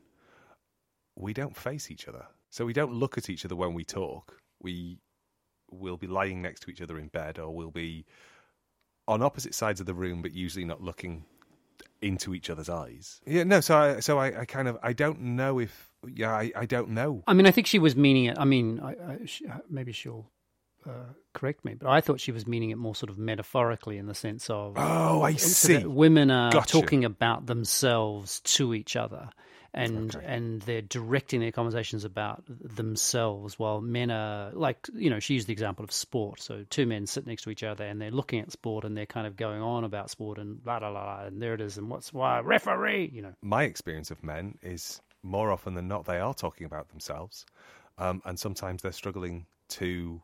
we 1.15 1.33
don't 1.33 1.55
face 1.55 1.91
each 1.91 2.07
other. 2.07 2.25
So 2.49 2.65
we 2.65 2.73
don't 2.73 2.93
look 2.93 3.17
at 3.17 3.29
each 3.29 3.45
other 3.45 3.55
when 3.55 3.73
we 3.73 3.85
talk. 3.85 4.37
We 4.61 4.97
will 5.73 5.97
be 5.97 6.07
lying 6.07 6.41
next 6.41 6.61
to 6.61 6.71
each 6.71 6.81
other 6.81 6.97
in 6.97 7.07
bed, 7.07 7.39
or 7.39 7.53
we'll 7.53 7.71
be 7.71 8.05
on 9.07 9.21
opposite 9.21 9.53
sides 9.53 9.79
of 9.79 9.85
the 9.85 9.93
room, 9.93 10.21
but 10.21 10.33
usually 10.33 10.65
not 10.65 10.81
looking 10.81 11.25
into 12.01 12.33
each 12.33 12.49
other's 12.49 12.69
eyes. 12.69 13.21
Yeah, 13.25 13.43
no. 13.43 13.61
So 13.61 13.77
I, 13.77 13.99
so 13.99 14.17
I, 14.19 14.41
I 14.41 14.45
kind 14.45 14.67
of, 14.67 14.77
I 14.83 14.93
don't 14.93 15.21
know 15.21 15.59
if, 15.59 15.91
yeah, 16.07 16.31
I, 16.33 16.51
I 16.55 16.65
don't 16.65 16.89
know. 16.89 17.23
I 17.27 17.33
mean, 17.33 17.45
I 17.45 17.51
think 17.51 17.67
she 17.67 17.79
was 17.79 17.95
meaning 17.95 18.25
it. 18.25 18.37
I 18.37 18.45
mean, 18.45 18.79
I, 18.81 18.89
I, 18.91 19.19
she, 19.25 19.45
maybe 19.69 19.91
she'll 19.93 20.29
uh, 20.85 21.13
correct 21.33 21.63
me, 21.63 21.75
but 21.75 21.89
I 21.89 22.01
thought 22.01 22.19
she 22.19 22.31
was 22.33 22.45
meaning 22.45 22.71
it 22.71 22.77
more 22.77 22.93
sort 22.95 23.09
of 23.09 23.17
metaphorically 23.17 23.97
in 23.97 24.07
the 24.07 24.13
sense 24.15 24.49
of 24.49 24.73
Oh, 24.77 25.21
I 25.21 25.35
see. 25.35 25.85
women 25.85 26.29
are 26.29 26.51
Gotcha. 26.51 26.79
talking 26.81 27.05
about 27.05 27.45
themselves 27.45 28.41
to 28.41 28.73
each 28.73 28.95
other. 28.97 29.29
And 29.75 30.15
Okay. 30.15 30.25
and 30.25 30.61
they're 30.61 30.83
directing 30.83 31.39
their 31.39 31.51
conversations 31.51 32.03
about 32.03 32.43
themselves, 32.47 33.57
while 33.57 33.81
men 33.81 34.11
are 34.11 34.51
like 34.51 34.87
you 34.93 35.09
know 35.09 35.19
she 35.19 35.33
used 35.33 35.47
the 35.47 35.53
example 35.53 35.83
of 35.83 35.91
sport. 35.91 36.39
So 36.41 36.63
two 36.69 36.85
men 36.85 37.07
sit 37.07 37.25
next 37.25 37.43
to 37.43 37.49
each 37.49 37.63
other 37.63 37.83
and 37.83 37.99
they're 37.99 38.11
looking 38.11 38.39
at 38.39 38.51
sport 38.51 38.85
and 38.85 38.95
they're 38.95 39.07
kind 39.07 39.25
of 39.25 39.35
going 39.35 39.61
on 39.61 39.83
about 39.83 40.09
sport 40.11 40.37
and 40.37 40.63
blah 40.63 40.79
blah 40.79 40.91
blah, 40.91 41.25
and 41.25 41.41
there 41.41 41.55
it 41.55 41.61
is 41.61 41.77
and 41.77 41.89
what's 41.89 42.13
why 42.13 42.39
referee 42.39 43.09
you 43.13 43.21
know 43.23 43.33
My 43.41 43.63
experience 43.63 44.11
of 44.11 44.23
men 44.23 44.57
is 44.61 45.01
more 45.23 45.51
often 45.51 45.73
than 45.73 45.87
not 45.87 46.05
they 46.05 46.19
are 46.19 46.33
talking 46.33 46.65
about 46.65 46.89
themselves, 46.89 47.45
um, 47.97 48.21
and 48.25 48.37
sometimes 48.39 48.81
they're 48.83 48.91
struggling 48.91 49.45
to 49.69 50.21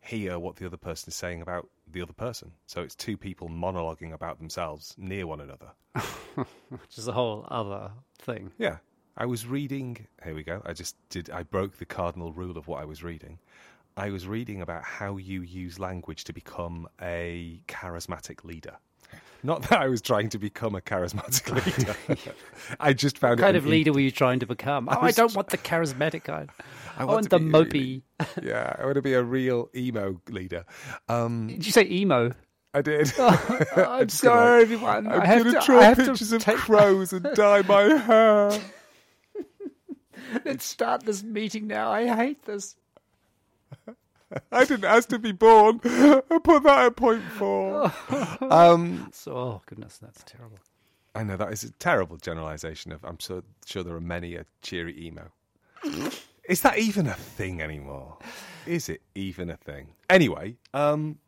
hear 0.00 0.38
what 0.38 0.56
the 0.56 0.66
other 0.66 0.76
person 0.76 1.08
is 1.08 1.16
saying 1.16 1.42
about 1.42 1.68
the 1.90 2.02
other 2.02 2.12
person. 2.12 2.52
So 2.66 2.82
it's 2.82 2.94
two 2.94 3.16
people 3.16 3.48
monologuing 3.48 4.12
about 4.12 4.38
themselves 4.38 4.94
near 4.98 5.26
one 5.26 5.40
another. 5.40 5.70
Which 6.34 6.98
is 6.98 7.06
a 7.08 7.12
whole 7.12 7.46
other 7.48 7.92
thing. 8.18 8.50
Yeah. 8.58 8.78
I 9.16 9.26
was 9.26 9.46
reading. 9.46 10.06
Here 10.24 10.34
we 10.34 10.42
go. 10.42 10.62
I 10.64 10.72
just 10.72 10.96
did. 11.10 11.30
I 11.30 11.42
broke 11.42 11.78
the 11.78 11.84
cardinal 11.84 12.32
rule 12.32 12.56
of 12.56 12.66
what 12.66 12.80
I 12.80 12.84
was 12.84 13.02
reading. 13.02 13.38
I 13.96 14.10
was 14.10 14.26
reading 14.26 14.62
about 14.62 14.84
how 14.84 15.16
you 15.18 15.42
use 15.42 15.78
language 15.78 16.24
to 16.24 16.32
become 16.32 16.88
a 17.00 17.60
charismatic 17.68 18.42
leader. 18.44 18.76
Not 19.42 19.62
that 19.68 19.80
I 19.80 19.88
was 19.88 20.00
trying 20.00 20.30
to 20.30 20.38
become 20.38 20.74
a 20.74 20.80
charismatic 20.80 21.50
leader. 22.08 22.32
I 22.80 22.92
just 22.94 23.18
found 23.18 23.40
What 23.40 23.44
kind 23.46 23.56
of 23.56 23.66
leader 23.66 23.92
were 23.92 24.00
you 24.00 24.10
trying 24.12 24.38
to 24.40 24.46
become? 24.46 24.88
Oh, 24.88 24.98
I, 25.00 25.10
don't 25.10 25.34
want 25.34 25.48
the 25.48 25.58
charismatic 25.58 26.24
kind. 26.24 26.48
I, 26.96 27.04
want 27.04 27.14
want, 27.14 27.30
the 27.30 27.38
mopey. 27.38 27.72
really- 28.36 28.48
yeah, 28.48 28.76
I 28.78 28.84
want 28.84 28.94
to 28.94 29.02
be 29.02 29.14
a 29.14 29.22
real 29.22 29.68
emo 29.74 30.20
leader. 30.28 30.64
Um, 31.08 31.48
Did 31.48 31.66
you 31.66 31.72
say 31.72 31.86
emo? 31.90 32.32
I 32.72 32.80
did. 32.80 33.12
I'm 33.18 33.36
just 33.36 33.76
gonna, 33.76 34.08
sorry, 34.08 34.60
like, 34.60 34.62
everyone. 34.62 35.06
I'm 35.08 35.20
I 35.20 35.26
have 35.26 35.42
going 35.42 35.54
to, 35.56 35.66
draw 35.66 35.80
I 35.80 35.84
have 35.84 35.98
to 35.98 36.04
pictures 36.06 36.32
of 36.32 36.42
take- 36.42 36.56
crows 36.56 37.12
and 37.12 37.24
dye 37.34 37.60
my 37.62 37.82
hair. 37.82 38.58
Let's 40.44 40.64
start 40.64 41.04
this 41.04 41.22
meeting 41.22 41.66
now. 41.66 41.90
I 41.90 42.06
hate 42.14 42.44
this. 42.44 42.76
I 44.52 44.64
didn't 44.64 44.84
ask 44.84 45.08
to 45.10 45.18
be 45.18 45.32
born. 45.32 45.80
I 45.84 46.22
put 46.42 46.62
that 46.62 46.86
at 46.86 46.96
point 46.96 47.22
four. 47.22 47.92
um, 48.40 49.10
So, 49.12 49.32
oh 49.32 49.62
goodness, 49.66 49.98
that's 49.98 50.22
terrible. 50.24 50.58
I 51.14 51.22
know 51.24 51.36
that 51.36 51.52
is 51.52 51.64
a 51.64 51.70
terrible 51.72 52.16
generalisation 52.16 52.92
of. 52.92 53.04
I'm 53.04 53.20
so 53.20 53.42
sure 53.66 53.82
there 53.82 53.94
are 53.94 54.00
many 54.00 54.34
a 54.36 54.46
cheery 54.62 54.98
emo. 55.06 55.30
is 56.48 56.62
that 56.62 56.78
even 56.78 57.06
a 57.06 57.14
thing 57.14 57.60
anymore? 57.60 58.16
Is 58.66 58.88
it 58.88 59.02
even 59.14 59.50
a 59.50 59.56
thing? 59.58 59.88
Anyway, 60.08 60.56
um, 60.72 61.18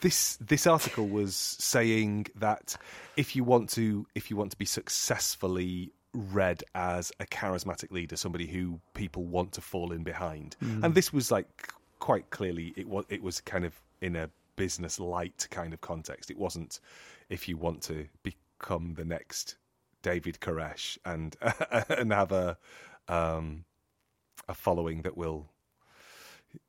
this 0.00 0.36
this 0.36 0.66
article 0.66 1.06
was 1.08 1.36
saying 1.36 2.28
that 2.36 2.76
if 3.18 3.36
you 3.36 3.44
want 3.44 3.68
to 3.70 4.06
if 4.14 4.30
you 4.30 4.36
want 4.38 4.50
to 4.52 4.56
be 4.56 4.64
successfully 4.64 5.92
read 6.12 6.64
as 6.74 7.12
a 7.20 7.26
charismatic 7.26 7.90
leader, 7.90 8.16
somebody 8.16 8.46
who 8.46 8.80
people 8.94 9.24
want 9.24 9.52
to 9.52 9.60
fall 9.60 9.92
in 9.92 10.02
behind, 10.02 10.56
and 10.60 10.94
this 10.94 11.12
was 11.12 11.30
like 11.30 11.72
quite 11.98 12.30
clearly 12.30 12.72
it 12.76 12.88
was 12.88 13.04
it 13.08 13.22
was 13.22 13.40
kind 13.40 13.64
of 13.64 13.80
in 14.00 14.16
a 14.16 14.30
business 14.56 14.98
light 15.00 15.46
kind 15.50 15.72
of 15.72 15.80
context. 15.80 16.30
It 16.30 16.38
wasn't 16.38 16.80
if 17.28 17.48
you 17.48 17.56
want 17.56 17.82
to 17.82 18.06
become 18.22 18.94
the 18.94 19.04
next 19.04 19.56
David 20.02 20.38
Koresh 20.40 20.98
and 21.04 21.36
and 21.88 22.12
have 22.12 22.32
a 22.32 22.58
um, 23.08 23.64
a 24.48 24.54
following 24.54 25.02
that 25.02 25.16
will 25.16 25.48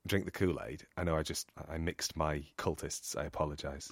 drink 0.08 0.26
the 0.26 0.32
Kool 0.32 0.60
Aid. 0.66 0.86
I 0.98 1.04
know 1.04 1.16
I 1.16 1.24
just 1.24 1.50
I 1.70 1.78
mixed 1.78 2.16
my 2.16 2.44
cultists. 2.58 3.18
I 3.18 3.26
apologise. 3.26 3.90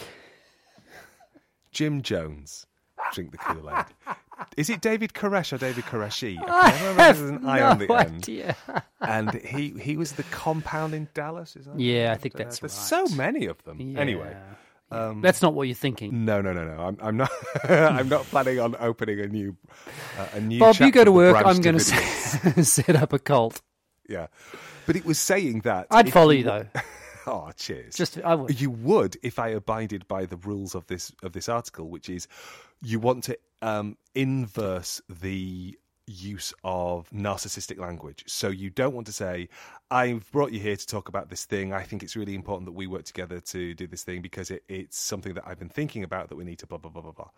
Jim 1.72 2.02
Jones, 2.02 2.66
drink 3.14 3.32
the 3.32 3.38
Kool 3.38 3.70
Aid. 3.70 3.86
Is 4.60 4.70
it 4.70 4.82
David 4.82 5.14
Koresh 5.14 5.54
or 5.54 5.58
David 5.58 5.86
Koreshi? 5.86 6.38
I 6.48 6.72
can't 6.72 6.82
remember 6.82 7.02
if 7.04 7.18
there's 7.18 7.30
an 7.30 7.46
I 7.48 7.62
on 7.62 7.78
the 7.80 7.88
no 7.88 7.96
end. 7.96 8.56
And 9.00 9.34
he 9.36 9.70
he 9.80 9.96
was 9.96 10.12
the 10.12 10.24
compound 10.24 10.94
in 10.94 11.08
Dallas. 11.14 11.56
Is 11.56 11.66
that? 11.66 11.80
Yeah, 11.80 12.12
I 12.12 12.18
think 12.18 12.36
Uh, 12.36 12.40
that's 12.40 12.60
There's 12.60 12.74
right. 12.92 13.08
so 13.10 13.16
many 13.16 13.46
of 13.46 13.64
them. 13.64 13.98
Anyway. 13.98 14.36
Yeah. 14.92 15.14
that's 15.22 15.42
not 15.42 15.54
what 15.54 15.68
you're 15.70 15.76
thinking. 15.76 16.26
No, 16.26 16.42
no, 16.42 16.52
no, 16.52 16.66
no. 16.66 16.82
I'm, 16.84 16.98
I'm 17.02 17.16
not. 17.18 17.32
I'm 17.64 18.10
not 18.10 18.24
planning 18.26 18.60
on 18.60 18.76
opening 18.80 19.22
a 19.22 19.28
new, 19.28 19.56
uh, 20.18 20.28
a 20.34 20.42
new. 20.42 20.60
Bob, 20.60 20.76
you 20.76 20.92
go 20.92 21.06
to 21.06 21.12
work. 21.12 21.38
I'm 21.38 21.62
going 21.62 21.78
to 21.80 22.64
set 22.66 22.96
up 22.98 23.14
a 23.14 23.20
cult. 23.20 23.62
Yeah, 24.10 24.28
but 24.86 24.96
it 24.98 25.06
was 25.06 25.20
saying 25.20 25.62
that 25.62 25.88
I'd 25.90 26.12
follow 26.12 26.32
you 26.32 26.44
though. 26.44 26.66
Oh, 27.28 27.52
cheers. 27.56 27.96
Just 27.96 28.20
I 28.22 28.34
would. 28.34 28.60
you 28.60 28.72
would 28.72 29.16
if 29.22 29.38
I 29.38 29.50
abided 29.50 30.08
by 30.08 30.26
the 30.26 30.38
rules 30.38 30.74
of 30.74 30.88
this 30.88 31.14
of 31.22 31.32
this 31.34 31.48
article, 31.48 31.88
which 31.88 32.10
is 32.10 32.28
you 32.82 33.00
want 33.00 33.24
to 33.26 33.38
um, 33.62 33.98
inverse 34.14 35.02
the 35.10 35.79
use 36.10 36.54
of 36.64 37.10
narcissistic 37.12 37.78
language. 37.78 38.24
So 38.28 38.50
you 38.50 38.70
don't 38.70 38.94
want 38.94 39.08
to 39.08 39.14
say, 39.14 39.50
"I've 39.92 40.30
brought 40.32 40.52
you 40.52 40.60
here 40.60 40.76
to 40.76 40.88
talk 40.88 41.08
about 41.08 41.30
this 41.30 41.46
thing. 41.46 41.72
I 41.74 41.84
think 41.84 42.04
it's 42.04 42.16
really 42.16 42.36
important 42.36 42.66
that 42.66 42.74
we 42.74 42.88
work 42.88 43.06
together 43.06 43.40
to 43.40 43.74
do 43.76 43.88
this 43.88 44.04
thing 44.04 44.22
because 44.22 44.50
it, 44.50 44.64
it's 44.68 44.98
something 44.98 45.34
that 45.36 45.44
I've 45.48 45.60
been 45.60 45.70
thinking 45.70 46.04
about 46.04 46.30
that 46.30 46.36
we 46.36 46.44
need 46.44 46.60
to 46.60 46.68
blah 46.68 46.80
blah 46.80 46.92
blah 46.92 47.04
blah 47.04 47.12
blah." 47.12 47.30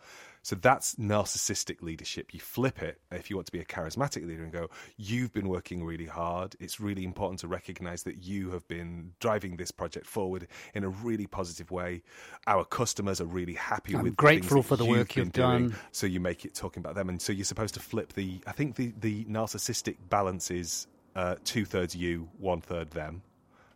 So 0.43 0.55
that's 0.55 0.95
narcissistic 0.95 1.81
leadership. 1.81 2.33
You 2.33 2.39
flip 2.39 2.81
it 2.81 2.99
if 3.11 3.29
you 3.29 3.35
want 3.35 3.45
to 3.47 3.51
be 3.51 3.59
a 3.59 3.65
charismatic 3.65 4.25
leader 4.25 4.43
and 4.43 4.51
go, 4.51 4.69
"You've 4.97 5.33
been 5.33 5.49
working 5.49 5.83
really 5.83 6.07
hard. 6.07 6.55
It's 6.59 6.79
really 6.79 7.03
important 7.03 7.41
to 7.41 7.47
recognize 7.47 8.03
that 8.03 8.23
you 8.23 8.51
have 8.51 8.67
been 8.67 9.13
driving 9.19 9.57
this 9.57 9.71
project 9.71 10.07
forward 10.07 10.47
in 10.73 10.83
a 10.83 10.89
really 10.89 11.27
positive 11.27 11.71
way. 11.71 12.03
Our 12.47 12.63
customers 12.63 13.19
are 13.19 13.25
really 13.25 13.53
happy 13.53 13.95
I'm 13.95 14.03
with 14.03 14.13
the 14.13 14.15
grateful 14.15 14.63
for 14.63 14.77
the 14.77 14.85
work 14.85 15.15
you've 15.15 15.33
doing." 15.33 15.69
done. 15.69 15.75
So 15.91 16.07
you 16.07 16.19
make 16.19 16.45
it 16.45 16.55
talking 16.55 16.81
about 16.81 16.95
them, 16.95 17.09
and 17.09 17.21
so 17.21 17.33
you're 17.33 17.45
supposed 17.45 17.73
to 17.73 17.79
flip 17.79 18.13
the. 18.13 18.41
I 18.47 18.51
think 18.51 18.60
the 18.69 18.93
the 18.99 19.25
narcissistic 19.25 19.97
balance 20.09 20.51
is 20.51 20.87
uh, 21.15 21.35
two 21.43 21.65
thirds 21.65 21.95
you, 21.95 22.29
one 22.37 22.61
third 22.61 22.91
them, 22.91 23.21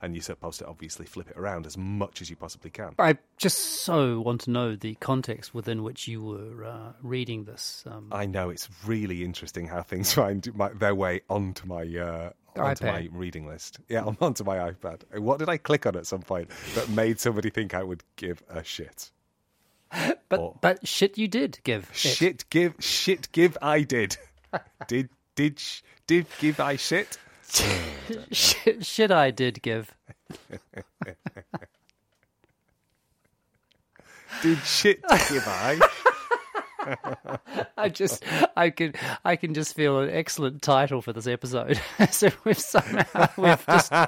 and 0.01 0.15
you're 0.15 0.21
supposed 0.23 0.59
to 0.59 0.67
obviously 0.67 1.05
flip 1.05 1.29
it 1.29 1.37
around 1.37 1.65
as 1.65 1.77
much 1.77 2.21
as 2.21 2.29
you 2.29 2.35
possibly 2.35 2.69
can. 2.69 2.93
I 2.99 3.17
just 3.37 3.57
so 3.57 4.21
want 4.21 4.41
to 4.41 4.51
know 4.51 4.75
the 4.75 4.95
context 4.95 5.53
within 5.53 5.83
which 5.83 6.07
you 6.07 6.23
were 6.23 6.65
uh, 6.65 6.91
reading 7.01 7.45
this. 7.45 7.83
Um, 7.87 8.07
I 8.11 8.25
know 8.25 8.49
it's 8.49 8.69
really 8.85 9.23
interesting 9.23 9.67
how 9.67 9.81
things 9.81 10.13
find 10.21 10.53
my, 10.55 10.69
their 10.69 10.95
way 10.95 11.21
onto 11.29 11.67
my 11.67 11.83
uh, 11.83 12.29
onto 12.57 12.85
my 12.85 13.09
reading 13.11 13.47
list. 13.47 13.79
Yeah, 13.89 14.03
onto 14.21 14.43
my 14.43 14.57
iPad. 14.71 15.01
What 15.19 15.39
did 15.39 15.49
I 15.49 15.57
click 15.57 15.85
on 15.85 15.95
at 15.95 16.05
some 16.05 16.21
point 16.21 16.49
that 16.75 16.87
made 16.89 17.19
somebody 17.19 17.49
think 17.49 17.73
I 17.73 17.83
would 17.83 18.03
give 18.15 18.43
a 18.49 18.63
shit? 18.63 19.11
but 20.29 20.39
or- 20.39 20.57
but 20.61 20.87
shit, 20.87 21.17
you 21.17 21.27
did 21.27 21.59
give 21.63 21.89
it. 21.89 21.95
Shit, 21.95 22.49
give 22.49 22.75
shit, 22.79 23.31
give. 23.31 23.57
I 23.61 23.81
did. 23.81 24.17
Did 24.87 25.09
did 25.35 25.61
did 26.07 26.25
give 26.39 26.59
I 26.59 26.75
shit? 26.75 27.17
shit, 28.31 28.85
shit 28.85 29.11
I 29.11 29.31
did 29.31 29.61
give. 29.61 29.93
Did 34.41 34.59
shit 34.59 35.01
give 35.01 35.43
I? 35.47 35.79
I 37.77 37.89
just 37.89 38.23
I 38.55 38.69
can 38.69 38.93
I 39.23 39.35
can 39.35 39.53
just 39.53 39.75
feel 39.75 39.99
an 39.99 40.09
excellent 40.09 40.61
title 40.61 41.01
for 41.01 41.13
this 41.13 41.27
episode. 41.27 41.79
so 42.11 42.29
we've 42.43 42.59
somehow 42.59 43.27
we've 43.37 43.65
just 43.65 43.91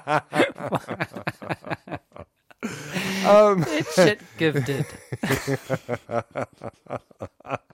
Um, 3.25 3.65
shit 3.93 4.21
give 4.37 4.65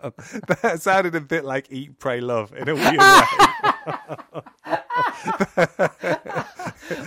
that 0.04 0.78
sounded 0.82 1.16
a 1.16 1.22
bit 1.22 1.46
like 1.46 1.68
Eat, 1.72 1.98
Pray, 2.00 2.20
Love 2.20 2.54
in 2.54 2.68
a 2.70 2.76
weird 2.76 2.98
way. 2.98 3.22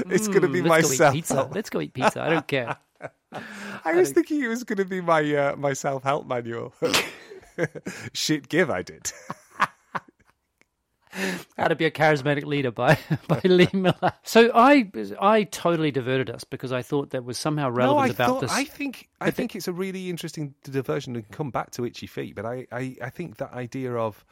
it's 0.10 0.28
going 0.28 0.42
to 0.42 0.48
be 0.48 0.62
Let's 0.62 0.96
go 0.98 1.08
eat 1.08 1.12
pizza. 1.12 1.48
Let's 1.52 1.70
go 1.70 1.80
eat 1.80 1.92
pizza. 1.92 2.22
I 2.22 2.30
don't 2.30 2.46
care. 2.46 2.76
I 3.84 3.92
was 3.94 4.12
thinking 4.12 4.42
it 4.42 4.48
was 4.48 4.64
going 4.64 4.78
to 4.78 4.84
be 4.84 5.00
my 5.00 5.34
uh, 5.34 5.56
my 5.56 5.72
self 5.74 6.02
help 6.02 6.26
manual. 6.26 6.72
Shit, 8.12 8.48
give 8.48 8.70
I 8.70 8.82
did. 8.82 9.12
How 11.56 11.68
to 11.68 11.74
be 11.76 11.84
a 11.86 11.90
charismatic 11.90 12.44
leader 12.44 12.70
by 12.70 12.98
by 13.28 13.40
Lee 13.44 13.68
Miller. 13.72 14.12
So 14.22 14.50
I 14.54 14.90
I 15.20 15.44
totally 15.44 15.90
diverted 15.90 16.30
us 16.30 16.44
because 16.44 16.72
I 16.72 16.82
thought 16.82 17.10
that 17.10 17.24
was 17.24 17.38
somehow 17.38 17.70
relevant 17.70 17.96
no, 17.98 18.02
I 18.02 18.08
about 18.08 18.28
thought, 18.28 18.40
this. 18.42 18.52
I 18.52 18.64
think 18.64 19.08
I 19.20 19.30
think 19.30 19.56
it's 19.56 19.68
a 19.68 19.72
really 19.72 20.10
interesting 20.10 20.54
diversion 20.64 21.14
to 21.14 21.22
come 21.22 21.50
back 21.50 21.70
to 21.72 21.84
itchy 21.86 22.06
feet. 22.06 22.34
But 22.34 22.44
I, 22.46 22.66
I, 22.70 22.96
I 23.02 23.10
think 23.10 23.38
that 23.38 23.52
idea 23.52 23.94
of, 23.94 24.24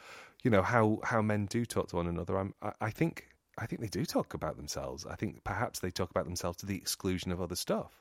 you 0.42 0.50
know, 0.50 0.62
how, 0.62 1.00
how 1.04 1.22
men 1.22 1.46
do 1.46 1.64
talk 1.64 1.88
to 1.88 1.96
one 1.96 2.06
another. 2.06 2.36
I'm, 2.38 2.54
I, 2.62 2.72
I 2.80 2.90
think 2.90 3.28
I 3.56 3.66
think 3.66 3.80
they 3.80 3.88
do 3.88 4.04
talk 4.04 4.34
about 4.34 4.56
themselves. 4.56 5.06
I 5.06 5.14
think 5.14 5.44
perhaps 5.44 5.78
they 5.78 5.90
talk 5.90 6.10
about 6.10 6.24
themselves 6.24 6.58
to 6.58 6.66
the 6.66 6.76
exclusion 6.76 7.32
of 7.32 7.40
other 7.40 7.56
stuff. 7.56 7.92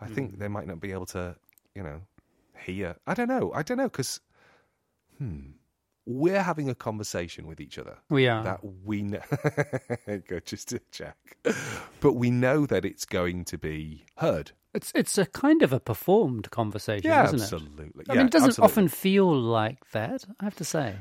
I 0.00 0.06
Hmm. 0.06 0.14
think 0.14 0.38
they 0.38 0.48
might 0.48 0.66
not 0.66 0.80
be 0.80 0.92
able 0.92 1.06
to, 1.06 1.36
you 1.74 1.82
know, 1.82 2.02
hear. 2.58 2.96
I 3.06 3.14
don't 3.14 3.28
know. 3.28 3.52
I 3.54 3.62
don't 3.62 3.78
know 3.78 3.88
because, 3.88 4.20
hmm, 5.18 5.52
we're 6.06 6.42
having 6.42 6.68
a 6.70 6.74
conversation 6.74 7.46
with 7.46 7.60
each 7.60 7.78
other 7.78 7.98
we 8.08 8.28
are. 8.28 8.42
that 8.44 8.60
we 8.84 9.02
know. 9.02 9.20
Just 10.44 10.68
to 10.68 10.80
check. 10.90 11.16
But 12.00 12.12
we 12.14 12.30
know 12.30 12.66
that 12.66 12.84
it's 12.84 13.04
going 13.04 13.44
to 13.46 13.58
be 13.58 14.04
heard. 14.16 14.52
It's 14.74 14.92
it's 14.94 15.18
a 15.18 15.26
kind 15.26 15.62
of 15.62 15.72
a 15.72 15.80
performed 15.80 16.50
conversation, 16.50 17.10
Yeah, 17.10 17.24
isn't 17.24 17.40
absolutely. 17.40 18.02
it? 18.02 18.10
I 18.10 18.14
Yeah, 18.14 18.18
mean, 18.20 18.26
it 18.26 18.32
doesn't 18.32 18.50
absolutely. 18.50 18.72
often 18.72 18.88
feel 18.88 19.32
like 19.34 19.90
that. 19.92 20.24
I 20.40 20.44
have 20.44 20.56
to 20.56 20.64
say. 20.64 20.94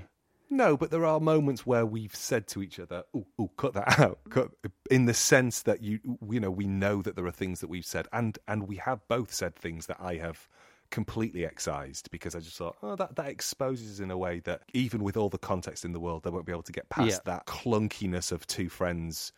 No, 0.49 0.77
but 0.77 0.91
there 0.91 1.05
are 1.05 1.19
moments 1.19 1.65
where 1.65 1.85
we've 1.85 2.15
said 2.15 2.47
to 2.49 2.61
each 2.63 2.79
other, 2.79 3.03
"Oh, 3.13 3.25
oh 3.39 3.47
cut 3.57 3.73
that 3.73 3.99
out," 3.99 4.19
cut, 4.29 4.51
in 4.89 5.05
the 5.05 5.13
sense 5.13 5.63
that 5.63 5.81
you, 5.81 5.99
you 6.29 6.39
know, 6.39 6.51
we 6.51 6.67
know 6.67 7.01
that 7.01 7.15
there 7.15 7.25
are 7.25 7.31
things 7.31 7.59
that 7.61 7.67
we've 7.67 7.85
said, 7.85 8.07
and 8.13 8.37
and 8.47 8.67
we 8.67 8.77
have 8.77 9.05
both 9.07 9.33
said 9.33 9.55
things 9.55 9.87
that 9.87 9.97
I 9.99 10.15
have 10.15 10.47
completely 10.91 11.45
excised 11.45 12.09
because 12.11 12.35
I 12.35 12.39
just 12.39 12.57
thought, 12.57 12.75
oh, 12.83 12.95
that 12.95 13.15
that 13.15 13.27
exposes 13.27 13.99
in 13.99 14.11
a 14.11 14.17
way 14.17 14.39
that 14.41 14.61
even 14.73 15.03
with 15.03 15.17
all 15.17 15.29
the 15.29 15.37
context 15.37 15.85
in 15.85 15.91
the 15.93 15.99
world, 15.99 16.23
they 16.23 16.29
won't 16.29 16.45
be 16.45 16.51
able 16.51 16.63
to 16.63 16.71
get 16.71 16.89
past 16.89 17.09
Yeah. 17.09 17.17
that 17.25 17.45
clunkiness 17.45 18.31
of 18.31 18.45
two 18.47 18.69
friends 18.69 19.31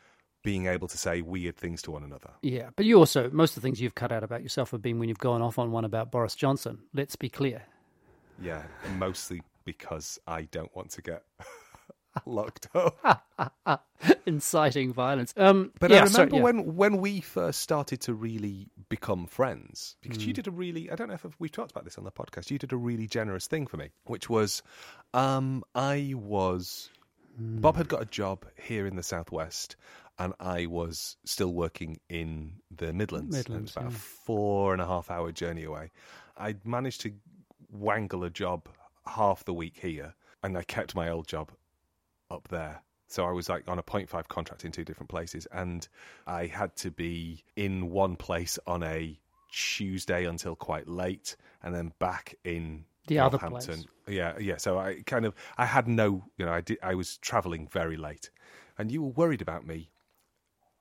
being 0.44 0.68
able 0.68 0.88
to 0.88 0.98
say 0.98 1.22
weird 1.22 1.58
things 1.58 1.82
to 1.82 1.92
one 1.92 2.04
another. 2.04 2.30
Yeah, 2.42 2.70
but 2.76 2.86
you 2.86 2.98
also 3.00 3.30
most 3.32 3.52
of 3.58 3.62
the 3.62 3.66
things 3.68 3.82
you've 3.82 3.96
cut 3.96 4.12
out 4.12 4.24
about 4.24 4.44
yourself 4.44 4.72
have 4.72 4.82
been 4.82 5.00
when 5.00 5.10
you've 5.10 5.18
gone 5.20 5.42
off 5.42 5.58
on 5.60 5.72
one 5.72 5.84
about 5.86 6.12
Boris 6.12 6.36
Johnson. 6.36 6.80
Let's 6.94 7.16
be 7.16 7.30
clear. 7.30 7.64
Yeah, 8.42 8.64
mostly 8.98 9.42
because 9.66 10.20
I 10.28 10.44
don't 10.44 10.74
want 10.76 10.92
to 10.92 11.02
get 11.02 11.24
locked 12.26 12.68
up. 12.76 13.24
Inciting 14.26 14.94
violence. 14.94 15.34
Um, 15.38 15.72
But 15.80 15.92
yeah, 15.92 16.02
I 16.02 16.04
remember 16.04 16.36
yeah. 16.38 16.42
when 16.44 16.76
when 16.76 16.98
we 16.98 17.22
first 17.22 17.62
started 17.62 18.02
to 18.02 18.14
really 18.14 18.70
become 18.90 19.26
friends 19.28 19.96
because 20.02 20.22
Hmm. 20.24 20.28
you 20.28 20.34
did 20.34 20.48
a 20.48 20.52
really 20.52 20.90
I 20.92 20.96
don't 20.96 21.08
know 21.08 21.16
if 21.16 21.26
we've 21.40 21.52
talked 21.52 21.72
about 21.72 21.84
this 21.86 21.98
on 21.98 22.04
the 22.04 22.12
podcast. 22.12 22.52
You 22.52 22.58
did 22.60 22.72
a 22.74 22.78
really 22.78 23.08
generous 23.08 23.48
thing 23.48 23.68
for 23.68 23.78
me, 23.78 23.90
which 24.06 24.30
was 24.30 24.62
um, 25.14 25.64
I 25.76 26.14
was 26.16 26.90
Hmm. 27.38 27.60
Bob 27.62 27.76
had 27.76 27.88
got 27.88 28.02
a 28.02 28.06
job 28.06 28.46
here 28.60 28.88
in 28.88 28.96
the 28.96 29.04
southwest, 29.04 29.76
and 30.18 30.34
I 30.40 30.66
was 30.66 31.18
still 31.24 31.54
working 31.54 32.00
in 32.10 32.54
the 32.76 32.92
Midlands. 32.94 33.36
Midlands, 33.38 33.76
it 33.76 33.80
was 33.80 33.86
about 33.86 33.92
yeah. 33.92 33.98
a 33.98 34.00
four 34.00 34.74
and 34.74 34.82
a 34.82 34.88
half 34.88 35.12
hour 35.12 35.32
journey 35.32 35.64
away. 35.64 35.92
I'd 36.36 36.66
managed 36.66 37.02
to 37.02 37.14
wangle 37.72 38.24
a 38.24 38.32
job 38.32 38.68
half 39.06 39.46
the 39.46 39.54
week 39.54 39.78
here, 39.80 40.16
and 40.44 40.58
I 40.58 40.64
kept 40.64 40.96
my 40.96 41.10
old 41.10 41.28
job 41.28 41.52
up 42.32 42.48
there. 42.50 42.82
So 43.10 43.26
I 43.26 43.32
was 43.32 43.48
like 43.48 43.64
on 43.70 43.80
a 43.80 43.84
0.5 43.84 44.28
contract 44.28 44.66
in 44.66 44.72
two 44.72 44.84
different 44.84 45.10
places, 45.10 45.48
and 45.52 45.88
I 46.26 46.46
had 46.48 46.76
to 46.78 46.92
be 46.92 47.44
in 47.56 47.90
one 47.90 48.16
place 48.18 48.60
on 48.68 48.84
a 48.84 49.18
Tuesday 49.52 50.26
until 50.26 50.56
quite 50.56 50.88
late, 50.90 51.38
and 51.64 51.74
then 51.74 51.94
back 52.00 52.36
in 52.44 52.84
The 53.08 53.20
other 53.20 53.38
place. 53.38 53.86
Yeah, 54.08 54.38
yeah. 54.40 54.58
So 54.58 54.78
I 54.78 55.02
kind 55.06 55.26
of 55.26 55.34
I 55.58 55.66
had 55.66 55.88
no, 55.88 56.26
you 56.38 56.46
know, 56.46 56.52
I 56.52 56.60
did 56.62 56.80
I 56.84 56.96
was 56.96 57.18
traveling 57.18 57.68
very 57.72 57.96
late, 57.96 58.30
and 58.78 58.92
you 58.92 59.02
were 59.02 59.10
worried 59.12 59.42
about 59.42 59.66
me 59.66 59.90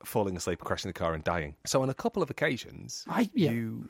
falling 0.05 0.37
asleep, 0.37 0.59
crashing 0.61 0.89
the 0.89 0.93
car, 0.93 1.15
and 1.15 1.23
dying. 1.25 1.55
So 1.65 1.81
on 1.83 1.91
a 1.91 1.95
couple 1.95 2.23
of 2.25 2.31
occasions, 2.31 3.05
I- 3.09 3.31
yeah. 3.35 3.53
you 3.53 3.89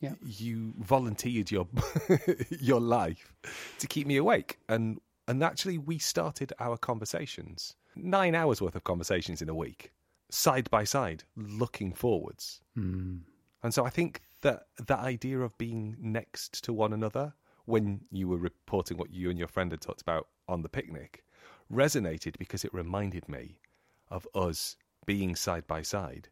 Yeah. 0.00 0.12
you 0.24 0.74
volunteered 0.78 1.50
your 1.50 1.66
your 2.60 2.80
life 2.80 3.32
to 3.78 3.86
keep 3.86 4.06
me 4.06 4.16
awake, 4.18 4.58
and 4.68 5.00
and 5.28 5.42
actually 5.42 5.78
we 5.78 5.98
started 5.98 6.52
our 6.58 6.76
conversations 6.76 7.76
nine 8.02 8.34
hours 8.34 8.60
worth 8.60 8.76
of 8.76 8.84
conversations 8.84 9.42
in 9.42 9.48
a 9.48 9.54
week, 9.54 9.92
side 10.30 10.70
by 10.70 10.84
side, 10.84 11.24
looking 11.36 11.92
forwards. 11.92 12.60
Hmm. 12.74 13.18
And 13.62 13.74
so 13.74 13.84
I 13.84 13.90
think 13.90 14.22
that 14.42 14.66
that 14.86 15.00
idea 15.00 15.40
of 15.40 15.56
being 15.58 15.96
next 16.00 16.62
to 16.64 16.72
one 16.72 16.92
another 16.92 17.34
when 17.64 18.00
you 18.10 18.28
were 18.28 18.38
reporting 18.38 18.96
what 18.96 19.12
you 19.12 19.30
and 19.30 19.38
your 19.38 19.48
friend 19.48 19.70
had 19.72 19.80
talked 19.80 20.00
about 20.00 20.28
on 20.48 20.62
the 20.62 20.68
picnic 20.68 21.24
resonated 21.72 22.38
because 22.38 22.64
it 22.64 22.72
reminded 22.72 23.28
me 23.28 23.58
of 24.10 24.26
us 24.34 24.76
being 25.06 25.36
side 25.36 25.66
by 25.66 25.82
side. 25.82 26.28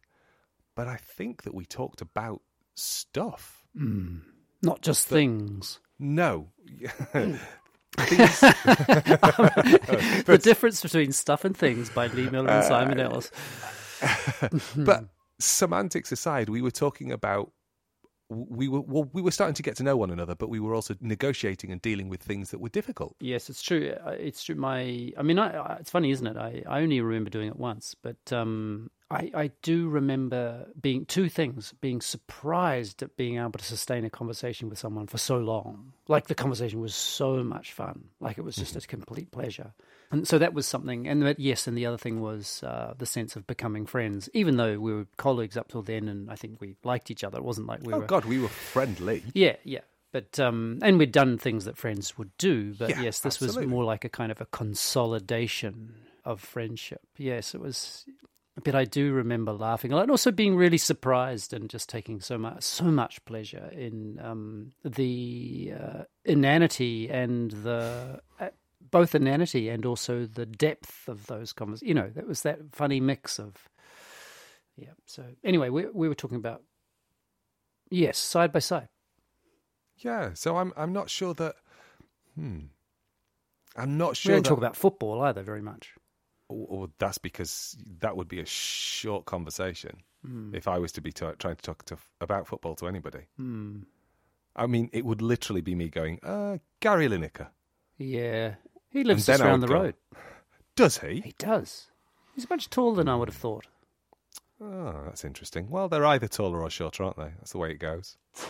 But 0.73 0.87
I 0.87 0.95
think 0.95 1.43
that 1.43 1.53
we 1.53 1.65
talked 1.65 2.01
about 2.01 2.41
stuff. 2.75 3.65
not 4.61 4.81
just 4.81 5.07
things. 5.07 5.79
No. 5.99 6.49
Things, 7.97 8.39
the 10.25 10.39
difference 10.41 10.81
between 10.81 11.11
stuff 11.11 11.45
and 11.45 11.55
things 11.55 11.89
by 11.89 12.07
Lee 12.07 12.29
Miller 12.29 12.49
and 12.49 12.63
Uh, 12.63 12.67
Simon 12.67 12.99
Ellis. 12.99 13.31
but 14.77 15.05
semantics 15.39 16.11
aside, 16.11 16.49
we 16.49 16.61
were 16.61 16.71
talking 16.71 17.11
about 17.11 17.51
we 18.29 18.67
were 18.67 18.81
well, 18.81 19.09
we 19.13 19.21
were 19.21 19.31
starting 19.31 19.55
to 19.55 19.63
get 19.63 19.75
to 19.77 19.83
know 19.83 19.95
one 19.95 20.11
another, 20.11 20.35
but 20.35 20.49
we 20.49 20.59
were 20.59 20.73
also 20.73 20.95
negotiating 20.99 21.71
and 21.71 21.81
dealing 21.81 22.09
with 22.09 22.21
things 22.21 22.51
that 22.51 22.59
were 22.59 22.69
difficult. 22.69 23.15
Yes, 23.19 23.49
it's 23.49 23.61
true. 23.61 23.95
Uh, 24.05 24.11
It's 24.11 24.43
true. 24.43 24.55
My, 24.55 25.11
I 25.17 25.23
mean, 25.23 25.39
I, 25.39 25.55
I, 25.55 25.77
it's 25.79 25.89
funny, 25.89 26.11
isn't 26.11 26.27
it? 26.27 26.37
I, 26.37 26.63
I 26.67 26.81
only 26.81 26.99
remember 26.99 27.29
doing 27.29 27.47
it 27.47 27.57
once, 27.57 27.95
but 27.95 28.33
um, 28.33 28.89
I, 29.09 29.31
I 29.33 29.51
do 29.61 29.87
remember 29.87 30.67
being 30.79 31.05
two 31.05 31.29
things: 31.29 31.73
being 31.79 32.01
surprised 32.01 33.01
at 33.01 33.15
being 33.15 33.37
able 33.37 33.51
to 33.51 33.63
sustain 33.63 34.03
a 34.03 34.09
conversation 34.09 34.69
with 34.69 34.77
someone 34.77 35.07
for 35.07 35.17
so 35.17 35.37
long. 35.37 35.93
Like 36.07 36.27
the 36.27 36.35
conversation 36.35 36.81
was 36.81 36.95
so 36.95 37.43
much 37.43 37.71
fun. 37.71 38.09
Like 38.19 38.37
it 38.37 38.43
was 38.43 38.55
just 38.55 38.75
a 38.75 38.81
complete 38.81 39.31
pleasure. 39.31 39.73
And 40.11 40.27
so 40.27 40.37
that 40.37 40.53
was 40.53 40.65
something. 40.65 41.07
And 41.07 41.21
but 41.21 41.39
yes, 41.39 41.67
and 41.67 41.77
the 41.77 41.85
other 41.85 41.97
thing 41.97 42.21
was 42.21 42.63
uh, 42.63 42.93
the 42.97 43.05
sense 43.05 43.35
of 43.35 43.45
becoming 43.45 43.85
friends, 43.85 44.29
even 44.33 44.57
though 44.57 44.79
we 44.79 44.93
were 44.93 45.07
colleagues 45.17 45.57
up 45.57 45.67
till 45.67 45.81
then, 45.81 46.07
and 46.07 46.31
I 46.31 46.35
think 46.35 46.61
we 46.61 46.75
liked 46.83 47.11
each 47.11 47.23
other. 47.23 47.37
It 47.39 47.43
wasn't 47.43 47.67
like 47.67 47.81
we 47.83 47.93
Oh 47.93 47.99
were. 47.99 48.05
God, 48.05 48.25
we 48.25 48.39
were 48.39 48.47
friendly. 48.47 49.23
Yeah, 49.33 49.57
yeah. 49.63 49.81
But 50.13 50.39
um, 50.39 50.79
and 50.81 50.97
we'd 50.97 51.11
done 51.11 51.37
things 51.37 51.65
that 51.65 51.77
friends 51.77 52.17
would 52.17 52.31
do. 52.37 52.73
But 52.73 52.91
Yeah, 52.91 53.01
yes, 53.01 53.19
this 53.19 53.41
was 53.41 53.57
more 53.57 53.83
like 53.83 54.05
a 54.05 54.09
kind 54.09 54.31
of 54.31 54.39
a 54.39 54.45
consolidation 54.45 55.93
of 56.25 56.41
friendship. 56.41 57.01
Yes, 57.17 57.53
it 57.53 57.61
was. 57.61 58.05
But 58.63 58.73
I 58.73 58.85
do 58.85 59.11
remember 59.13 59.51
laughing 59.51 59.91
a 59.91 59.95
lot, 59.95 60.03
and 60.03 60.11
also 60.11 60.31
being 60.31 60.55
really 60.55 60.79
surprised 60.79 61.53
and 61.53 61.69
just 61.69 61.89
taking 61.89 62.21
so 62.21 62.39
much, 62.39 62.63
so 62.63 62.85
much 62.85 63.23
pleasure 63.25 63.69
in 63.71 64.19
um, 64.23 64.71
the 64.83 65.73
uh, 65.79 66.03
inanity 66.25 67.07
and 67.09 67.51
the 67.51 68.19
uh, 68.39 68.47
both 68.91 69.15
inanity 69.15 69.69
and 69.69 69.85
also 69.85 70.25
the 70.25 70.45
depth 70.45 71.07
of 71.07 71.27
those 71.27 71.53
conversations. 71.53 71.87
You 71.87 71.93
know, 71.95 72.09
that 72.15 72.27
was 72.27 72.41
that 72.41 72.59
funny 72.71 72.99
mix 72.99 73.39
of. 73.39 73.69
Yeah. 74.75 74.93
So 75.05 75.23
anyway, 75.43 75.69
we 75.69 75.85
we 75.93 76.07
were 76.07 76.15
talking 76.15 76.37
about 76.37 76.61
yes, 77.89 78.17
side 78.17 78.51
by 78.51 78.59
side. 78.59 78.89
Yeah, 79.97 80.31
so 80.33 80.57
I'm 80.57 80.73
I'm 80.77 80.93
not 80.93 81.09
sure 81.09 81.33
that. 81.35 81.55
Hmm. 82.35 82.59
I'm 83.75 83.97
not 83.97 84.17
sure. 84.17 84.31
We 84.31 84.35
don't 84.35 84.43
that. 84.43 84.49
talk 84.49 84.57
about 84.57 84.75
football 84.75 85.21
either 85.21 85.43
very 85.43 85.61
much. 85.61 85.93
or, 86.49 86.65
or 86.69 86.87
that's 86.99 87.17
because 87.17 87.75
that 87.99 88.15
would 88.15 88.27
be 88.27 88.39
a 88.39 88.45
short 88.45 89.25
conversation 89.25 90.01
Hmm. 90.25 90.53
if 90.55 90.67
I 90.67 90.79
was 90.79 90.91
to 90.93 91.01
be 91.01 91.11
ta 91.11 91.33
trying 91.37 91.55
to 91.57 91.61
talk 91.61 91.85
to, 91.85 91.97
about 92.21 92.47
football 92.47 92.75
to 92.75 92.87
anybody. 92.87 93.27
Hmm. 93.37 93.81
I 94.55 94.65
mean, 94.65 94.89
it 94.91 95.05
would 95.05 95.21
literally 95.21 95.61
be 95.61 95.75
me 95.75 95.89
going, 95.89 96.19
uh, 96.23 96.57
Gary 96.79 97.07
Lineker. 97.07 97.49
Yeah, 97.99 98.55
he 98.97 99.03
lives 99.03 99.25
just 99.25 99.41
I 99.41 99.45
around 99.45 99.61
the 99.61 99.67
road. 99.67 99.95
Does 100.75 100.99
he? 100.99 101.21
He 101.21 101.33
does. 101.37 101.87
He's 102.35 102.49
much 102.49 102.69
taller 102.69 102.95
than 102.95 103.09
I 103.09 103.15
would 103.15 103.29
have 103.29 103.35
thought. 103.35 103.65
Oh, 104.61 105.03
that's 105.05 105.23
interesting. 105.23 105.69
Well, 105.69 105.87
they're 105.87 106.05
either 106.05 106.27
taller 106.27 106.61
or 106.61 106.69
shorter, 106.69 107.03
aren't 107.03 107.17
they? 107.17 107.31
That's 107.37 107.51
the 107.51 107.57
way 107.57 107.71
it 107.71 107.79
goes. 107.79 108.17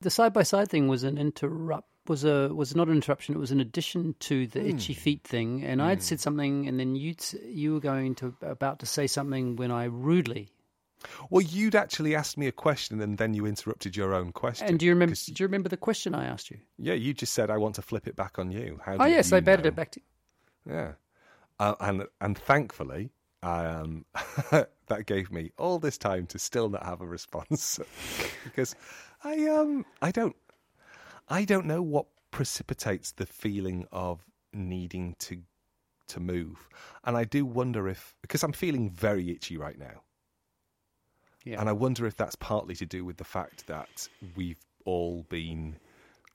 The 0.00 0.10
side 0.10 0.34
by 0.34 0.42
side 0.42 0.68
thing 0.68 0.86
was 0.86 1.02
an 1.02 1.16
interrupt. 1.16 1.88
Was 2.08 2.24
a 2.24 2.50
was 2.52 2.76
not 2.76 2.88
an 2.88 2.94
interruption. 2.96 3.34
It 3.34 3.38
was 3.38 3.52
an 3.52 3.60
addition 3.60 4.14
to 4.20 4.46
the 4.48 4.60
hmm. 4.60 4.70
itchy 4.70 4.92
feet 4.92 5.24
thing. 5.24 5.64
And 5.64 5.80
I'd 5.80 5.98
hmm. 5.98 6.02
said 6.02 6.20
something, 6.20 6.68
and 6.68 6.78
then 6.78 6.94
you 6.94 7.14
you 7.42 7.72
were 7.72 7.80
going 7.80 8.14
to 8.16 8.34
about 8.42 8.80
to 8.80 8.86
say 8.86 9.06
something 9.06 9.56
when 9.56 9.70
I 9.70 9.84
rudely. 9.84 10.50
Well, 11.30 11.42
you'd 11.42 11.74
actually 11.74 12.14
asked 12.14 12.36
me 12.38 12.46
a 12.46 12.52
question 12.52 13.00
and 13.00 13.18
then 13.18 13.34
you 13.34 13.46
interrupted 13.46 13.96
your 13.96 14.14
own 14.14 14.32
question. 14.32 14.68
And 14.68 14.78
do 14.78 14.86
you 14.86 14.92
remember? 14.92 15.14
Do 15.14 15.42
you 15.42 15.46
remember 15.46 15.68
the 15.68 15.76
question 15.76 16.14
I 16.14 16.26
asked 16.26 16.50
you? 16.50 16.58
Yeah, 16.78 16.94
you 16.94 17.14
just 17.14 17.34
said 17.34 17.50
I 17.50 17.56
want 17.56 17.74
to 17.76 17.82
flip 17.82 18.06
it 18.06 18.16
back 18.16 18.38
on 18.38 18.50
you. 18.50 18.80
How 18.84 18.96
Oh 18.98 19.04
yes, 19.04 19.32
I 19.32 19.40
batted 19.40 19.64
know? 19.64 19.68
it 19.68 19.76
back 19.76 19.90
to. 19.92 20.00
Yeah, 20.68 20.92
uh, 21.58 21.74
and 21.80 22.04
and 22.20 22.38
thankfully, 22.38 23.10
um, 23.42 24.04
that 24.50 25.06
gave 25.06 25.30
me 25.30 25.52
all 25.58 25.78
this 25.78 25.98
time 25.98 26.26
to 26.28 26.38
still 26.38 26.68
not 26.68 26.84
have 26.84 27.00
a 27.00 27.06
response 27.06 27.78
because 28.44 28.74
I 29.22 29.46
um 29.46 29.84
I 30.00 30.10
don't 30.10 30.36
I 31.28 31.44
don't 31.44 31.66
know 31.66 31.82
what 31.82 32.06
precipitates 32.30 33.12
the 33.12 33.26
feeling 33.26 33.86
of 33.92 34.24
needing 34.52 35.16
to 35.20 35.42
to 36.08 36.20
move, 36.20 36.68
and 37.04 37.16
I 37.16 37.24
do 37.24 37.44
wonder 37.46 37.88
if 37.88 38.14
because 38.22 38.42
I'm 38.42 38.52
feeling 38.52 38.90
very 38.90 39.30
itchy 39.30 39.56
right 39.56 39.78
now. 39.78 40.02
Yeah. 41.44 41.60
And 41.60 41.68
I 41.68 41.72
wonder 41.72 42.06
if 42.06 42.16
that's 42.16 42.34
partly 42.36 42.74
to 42.76 42.86
do 42.86 43.04
with 43.04 43.18
the 43.18 43.24
fact 43.24 43.66
that 43.66 44.08
we've 44.34 44.58
all 44.84 45.24
been 45.28 45.76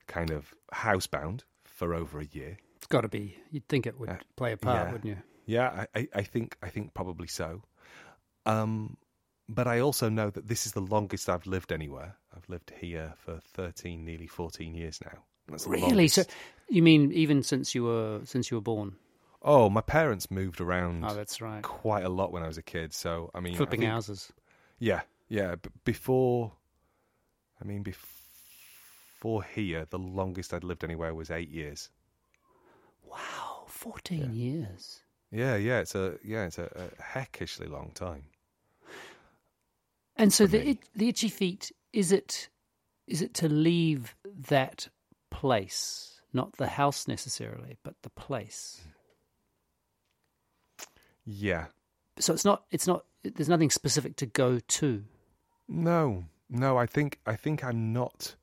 kind 0.07 0.29
of 0.31 0.53
housebound 0.73 1.41
for 1.65 1.93
over 1.93 2.19
a 2.19 2.25
year. 2.25 2.57
It's 2.77 2.87
got 2.87 3.01
to 3.01 3.07
be. 3.09 3.35
You'd 3.51 3.67
think 3.67 3.85
it 3.87 3.99
would 3.99 4.09
Uh, 4.09 4.17
play 4.35 4.53
a 4.53 4.57
part, 4.57 4.87
yeah. 4.87 4.91
wouldn't 4.91 5.09
you? 5.09 5.17
Yeah, 5.45 5.85
I, 5.95 5.99
I, 5.99 6.07
I 6.15 6.21
think 6.23 6.55
I 6.61 6.69
think 6.69 6.93
probably 6.93 7.27
so. 7.27 7.63
Um, 8.45 8.97
but 9.47 9.67
I 9.67 9.79
also 9.79 10.09
know 10.09 10.29
that 10.29 10.47
this 10.47 10.65
is 10.65 10.73
the 10.73 10.81
longest 10.81 11.27
I've 11.29 11.47
lived 11.47 11.71
anywhere. 11.71 12.15
I've 12.35 12.47
lived 12.47 12.71
here 12.79 13.13
for 13.17 13.39
thirteen, 13.53 14.05
nearly 14.05 14.27
fourteen 14.27 14.75
years 14.75 14.99
now. 15.03 15.23
That's 15.47 15.65
Really? 15.65 16.07
So 16.07 16.23
you 16.69 16.83
mean 16.83 17.11
even 17.13 17.41
since 17.41 17.73
you 17.73 17.83
were 17.83 18.21
since 18.25 18.51
you 18.51 18.57
were 18.57 18.61
born? 18.61 18.95
Oh, 19.41 19.69
my 19.69 19.81
parents 19.81 20.29
moved 20.29 20.61
around 20.61 21.03
Oh, 21.05 21.15
that's 21.15 21.41
right. 21.41 21.63
quite 21.63 22.03
a 22.03 22.09
lot 22.09 22.31
when 22.31 22.43
I 22.43 22.47
was 22.47 22.57
a 22.57 22.61
kid. 22.63 22.93
So 22.93 23.31
I 23.33 23.39
mean, 23.39 23.53
I 23.55 23.57
Flipping 23.57 23.79
think- 23.81 23.91
houses. 23.91 24.31
Yeah, 24.79 25.01
yeah. 25.27 25.55
B- 25.55 25.69
before, 25.83 26.53
I 27.61 27.65
mean, 27.65 27.83
before 27.83 29.43
here, 29.43 29.85
the 29.89 29.99
longest 29.99 30.53
I'd 30.53 30.63
lived 30.63 30.83
anywhere 30.83 31.13
was 31.13 31.29
eight 31.29 31.49
years. 31.49 31.89
Wow, 33.03 33.65
fourteen 33.67 34.33
years. 34.33 35.01
Yeah, 35.31 35.55
yeah. 35.55 35.79
It's 35.79 35.95
a 35.95 36.17
yeah, 36.23 36.45
it's 36.45 36.57
a, 36.57 36.89
a 36.99 37.01
heckishly 37.01 37.67
long 37.67 37.91
time. 37.93 38.23
And 40.15 40.33
so 40.33 40.47
the 40.47 40.69
it, 40.69 40.77
the 40.95 41.09
itchy 41.09 41.29
feet 41.29 41.71
is 41.93 42.11
it 42.11 42.49
is 43.07 43.21
it 43.21 43.33
to 43.35 43.49
leave 43.49 44.15
that 44.49 44.87
place, 45.29 46.21
not 46.33 46.57
the 46.57 46.67
house 46.67 47.07
necessarily, 47.07 47.77
but 47.83 47.95
the 48.01 48.09
place. 48.09 48.81
Yeah, 51.25 51.67
So 52.19 52.33
it's 52.33 52.45
not 52.45 52.63
it's 52.71 52.87
not 52.87 53.05
there's 53.23 53.49
nothing 53.49 53.69
specific 53.69 54.15
to 54.17 54.25
go 54.25 54.59
to. 54.59 55.03
No, 55.67 56.25
no. 56.49 56.77
I 56.77 56.85
think 56.85 57.19
I 57.25 57.35
think 57.35 57.63
I'm 57.63 57.93
not. 57.93 58.35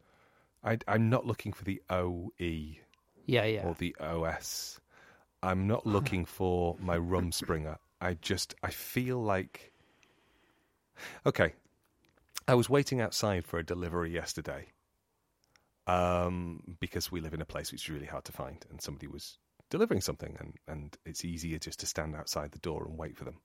I, 0.64 0.78
I'm 0.88 1.08
not 1.08 1.26
looking 1.26 1.52
for 1.52 1.64
the 1.64 1.80
OE 1.90 2.30
Yeah, 3.26 3.44
yeah. 3.44 3.64
or 3.66 3.74
the 3.74 3.94
OS. 4.00 4.80
I'm 5.42 5.66
not 5.68 5.86
looking 5.86 6.24
for 6.24 6.76
my 6.80 6.96
Rumspringa. 6.98 7.78
I 8.00 8.14
just 8.14 8.54
I 8.62 8.70
feel 8.70 9.22
like 9.22 9.72
okay. 11.24 11.54
I 12.48 12.54
was 12.54 12.70
waiting 12.70 13.00
outside 13.00 13.44
for 13.44 13.58
a 13.58 13.64
delivery 13.64 14.12
yesterday, 14.12 14.66
um, 15.88 16.76
because 16.80 17.10
we 17.10 17.20
live 17.20 17.34
in 17.34 17.40
a 17.40 17.46
place 17.46 17.72
which 17.72 17.84
is 17.84 17.90
really 17.90 18.06
hard 18.06 18.24
to 18.26 18.32
find, 18.32 18.64
and 18.70 18.80
somebody 18.80 19.06
was 19.08 19.38
delivering 19.70 20.00
something, 20.00 20.36
and 20.38 20.54
and 20.68 20.96
it's 21.04 21.24
easier 21.24 21.58
just 21.58 21.80
to 21.80 21.86
stand 21.86 22.14
outside 22.14 22.52
the 22.52 22.58
door 22.58 22.84
and 22.86 22.96
wait 22.98 23.16
for 23.16 23.24
them, 23.24 23.40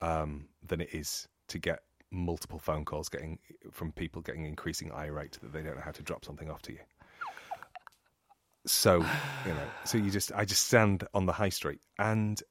um, 0.00 0.48
than 0.66 0.80
it 0.80 0.90
is 0.92 1.28
to 1.48 1.58
get 1.58 1.80
multiple 2.10 2.58
phone 2.58 2.84
calls 2.84 3.08
getting 3.08 3.38
from 3.72 3.92
people 3.92 4.22
getting 4.22 4.46
increasing 4.46 4.92
irate 4.92 5.38
that 5.42 5.52
they 5.52 5.62
don't 5.62 5.76
know 5.76 5.82
how 5.82 5.90
to 5.90 6.02
drop 6.02 6.24
something 6.24 6.50
off 6.50 6.62
to 6.62 6.72
you. 6.72 6.78
So 8.66 8.96
you 8.96 9.52
know 9.52 9.68
so 9.84 9.98
you 9.98 10.10
just 10.10 10.32
i 10.32 10.44
just 10.44 10.66
stand 10.66 11.06
on 11.14 11.26
the 11.26 11.32
high 11.32 11.50
street 11.50 11.80
and 11.98 12.42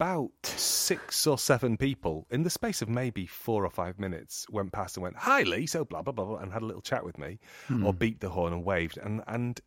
about 0.00 0.30
six 0.44 1.26
or 1.26 1.36
seven 1.36 1.76
people 1.76 2.26
in 2.30 2.42
the 2.42 2.48
space 2.48 2.80
of 2.80 2.88
maybe 2.88 3.26
four 3.26 3.66
or 3.66 3.70
five 3.70 3.98
minutes 3.98 4.46
went 4.48 4.72
past 4.72 4.96
and 4.96 5.02
went 5.02 5.14
hi 5.14 5.42
lee 5.42 5.66
so 5.66 5.84
blah 5.84 6.00
blah 6.00 6.12
blah, 6.12 6.24
blah 6.24 6.36
and 6.38 6.50
had 6.50 6.62
a 6.62 6.64
little 6.64 6.80
chat 6.80 7.04
with 7.04 7.18
me 7.18 7.38
or 7.84 7.92
beat 7.92 8.18
the 8.20 8.30
horn 8.30 8.54
and 8.54 8.64
waved. 8.64 8.96
And 8.96 9.22
and 9.26 9.60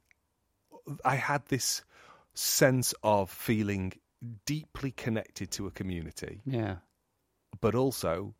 i 1.05 1.15
had 1.15 1.45
this 1.49 1.83
sense 2.33 2.95
of 3.03 3.29
feeling 3.29 3.93
deeply 4.45 4.91
connected 4.91 5.51
to 5.51 5.67
a 5.67 5.71
community 5.71 6.41
yeah. 6.45 6.75
but 7.61 7.75
also 7.75 8.33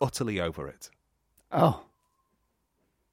utterly 0.00 0.40
over 0.40 0.68
it 0.68 0.90
Oh, 1.50 1.82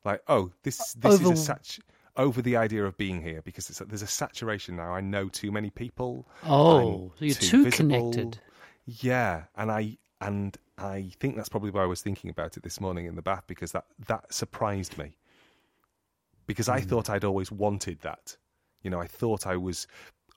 like 0.03 0.21
oh 0.27 0.51
this 0.63 0.93
this 0.93 1.15
Over- 1.15 1.33
is 1.33 1.39
a 1.39 1.43
such 1.43 1.79
over 2.17 2.41
the 2.41 2.55
idea 2.55 2.85
of 2.85 2.97
being 2.97 3.21
here 3.21 3.41
because 3.41 3.69
it's, 3.69 3.79
there's 3.79 4.01
a 4.01 4.07
saturation 4.07 4.77
now. 4.77 4.93
I 4.93 5.01
know 5.01 5.27
too 5.27 5.51
many 5.51 5.69
people. 5.69 6.27
oh, 6.45 7.11
so 7.17 7.25
you're 7.25 7.35
too 7.35 7.65
too 7.65 7.71
connected. 7.71 8.37
Yeah, 8.85 9.43
and 9.55 9.71
I 9.71 9.97
and 10.21 10.57
I 10.77 11.11
think 11.19 11.35
that's 11.35 11.49
probably 11.49 11.71
why 11.71 11.83
I 11.83 11.87
was 11.87 12.01
thinking 12.01 12.29
about 12.29 12.57
it 12.57 12.63
this 12.63 12.79
morning 12.79 13.05
in 13.05 13.15
the 13.15 13.21
bath 13.21 13.43
because 13.47 13.71
that 13.71 13.85
that 14.07 14.33
surprised 14.33 14.97
me. 14.97 15.17
Because 16.47 16.69
I 16.69 16.81
hmm. 16.81 16.87
thought 16.87 17.09
I'd 17.09 17.23
always 17.23 17.51
wanted 17.51 18.01
that. 18.01 18.37
You 18.83 18.91
know, 18.91 18.99
I 18.99 19.07
thought 19.07 19.47
I 19.47 19.57
was 19.57 19.87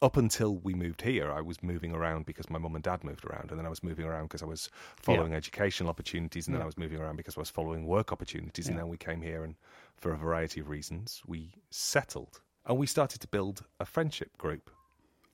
up 0.00 0.16
until 0.16 0.56
we 0.56 0.74
moved 0.74 1.02
here, 1.02 1.30
I 1.30 1.40
was 1.40 1.62
moving 1.62 1.92
around 1.92 2.26
because 2.26 2.48
my 2.48 2.58
mum 2.58 2.74
and 2.74 2.84
dad 2.84 3.02
moved 3.02 3.24
around, 3.24 3.50
and 3.50 3.58
then 3.58 3.66
I 3.66 3.68
was 3.68 3.82
moving 3.82 4.06
around 4.06 4.24
because 4.24 4.42
I 4.42 4.46
was 4.46 4.68
following 4.96 5.34
educational 5.34 5.90
opportunities, 5.90 6.46
and 6.46 6.54
then 6.54 6.60
Yeah. 6.60 6.64
I 6.64 6.66
was 6.66 6.78
moving 6.78 7.00
around 7.00 7.16
because 7.16 7.36
I 7.36 7.40
was 7.40 7.50
following 7.50 7.86
work 7.86 8.12
opportunities, 8.12 8.68
and 8.68 8.78
then 8.78 8.88
we 8.88 8.96
came 8.96 9.22
here, 9.22 9.44
and 9.44 9.56
for 9.96 10.12
a 10.12 10.16
variety 10.16 10.60
of 10.60 10.68
reasons, 10.68 11.22
we 11.26 11.54
settled, 11.70 12.40
and 12.66 12.78
we 12.78 12.86
started 12.86 13.20
to 13.20 13.28
build 13.28 13.64
a 13.80 13.84
friendship 13.84 14.36
group 14.38 14.70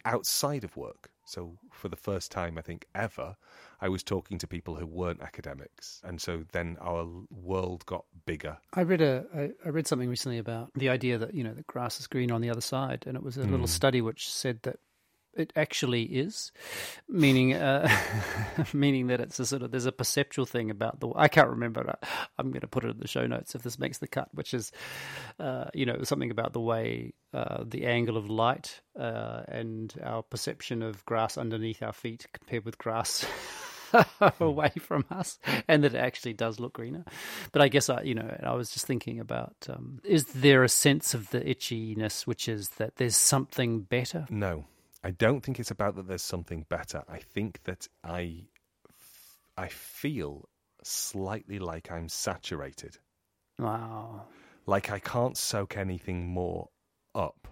outside 0.04 0.64
of 0.64 0.76
work. 0.76 1.10
So 1.24 1.56
for 1.72 1.88
the 1.88 1.96
first 1.96 2.30
time, 2.30 2.58
I 2.58 2.62
think 2.62 2.86
ever, 2.94 3.36
I 3.80 3.88
was 3.88 4.02
talking 4.02 4.38
to 4.38 4.46
people 4.46 4.74
who 4.74 4.86
weren't 4.86 5.22
academics, 5.22 6.00
and 6.04 6.20
so 6.20 6.44
then 6.52 6.76
our 6.80 7.06
world 7.30 7.84
got 7.86 8.04
bigger. 8.26 8.58
I 8.74 8.82
read 8.82 9.00
a 9.00 9.24
I, 9.34 9.50
I 9.66 9.68
read 9.70 9.86
something 9.86 10.08
recently 10.08 10.38
about 10.38 10.70
the 10.74 10.88
idea 10.88 11.18
that 11.18 11.34
you 11.34 11.44
know 11.44 11.54
the 11.54 11.62
grass 11.62 11.98
is 12.00 12.06
green 12.06 12.30
on 12.30 12.40
the 12.40 12.50
other 12.50 12.60
side, 12.60 13.04
and 13.06 13.16
it 13.16 13.22
was 13.22 13.36
a 13.38 13.42
Hmm. 13.42 13.52
little 13.52 13.66
study 13.66 14.00
which 14.00 14.28
said 14.30 14.60
that 14.62 14.78
it 15.36 15.52
actually 15.56 16.02
is, 16.02 16.52
meaning 17.08 17.54
uh, 17.54 17.88
meaning 18.72 19.08
that 19.08 19.20
it's 19.20 19.38
a 19.40 19.46
sort 19.46 19.62
of 19.62 19.70
there's 19.70 19.86
a 19.86 19.92
perceptual 19.92 20.46
thing 20.46 20.70
about 20.70 21.00
the 21.00 21.10
I 21.14 21.28
can't 21.28 21.50
remember. 21.50 21.96
I'm 22.38 22.50
going 22.50 22.60
to 22.60 22.68
put 22.68 22.84
it 22.84 22.90
in 22.90 22.98
the 22.98 23.08
show 23.08 23.26
notes 23.26 23.54
if 23.54 23.62
this 23.62 23.78
makes 23.78 23.98
the 23.98 24.08
cut, 24.08 24.28
which 24.32 24.54
is 24.54 24.72
uh, 25.38 25.66
you 25.74 25.86
know 25.86 26.02
something 26.02 26.30
about 26.30 26.52
the 26.52 26.60
way 26.60 27.14
uh, 27.32 27.64
the 27.66 27.86
angle 27.86 28.16
of 28.16 28.30
light 28.30 28.80
uh, 28.98 29.42
and 29.48 29.94
our 30.02 30.22
perception 30.22 30.82
of 30.82 31.04
grass 31.04 31.36
underneath 31.36 31.82
our 31.82 31.92
feet 31.92 32.26
compared 32.32 32.64
with 32.64 32.78
grass. 32.78 33.26
away 34.40 34.72
from 34.80 35.04
us, 35.10 35.38
and 35.68 35.84
that 35.84 35.94
it 35.94 35.98
actually 35.98 36.32
does 36.32 36.58
look 36.58 36.72
greener. 36.72 37.04
But 37.52 37.62
I 37.62 37.68
guess 37.68 37.88
I, 37.88 38.02
you 38.02 38.14
know, 38.14 38.36
I 38.42 38.54
was 38.54 38.70
just 38.70 38.86
thinking 38.86 39.20
about: 39.20 39.54
um, 39.68 40.00
is 40.04 40.24
there 40.26 40.64
a 40.64 40.68
sense 40.68 41.14
of 41.14 41.30
the 41.30 41.40
itchiness, 41.40 42.26
which 42.26 42.48
is 42.48 42.70
that 42.70 42.96
there's 42.96 43.16
something 43.16 43.82
better? 43.82 44.26
No, 44.30 44.64
I 45.04 45.10
don't 45.10 45.42
think 45.42 45.60
it's 45.60 45.70
about 45.70 45.94
that 45.96 46.08
there's 46.08 46.22
something 46.22 46.64
better. 46.68 47.02
I 47.08 47.18
think 47.18 47.62
that 47.64 47.86
I, 48.02 48.46
I 49.56 49.68
feel 49.68 50.48
slightly 50.82 51.58
like 51.58 51.92
I'm 51.92 52.08
saturated, 52.08 52.96
Wow. 53.58 54.22
like 54.66 54.90
I 54.90 54.98
can't 54.98 55.36
soak 55.36 55.76
anything 55.76 56.26
more 56.28 56.70
up, 57.14 57.46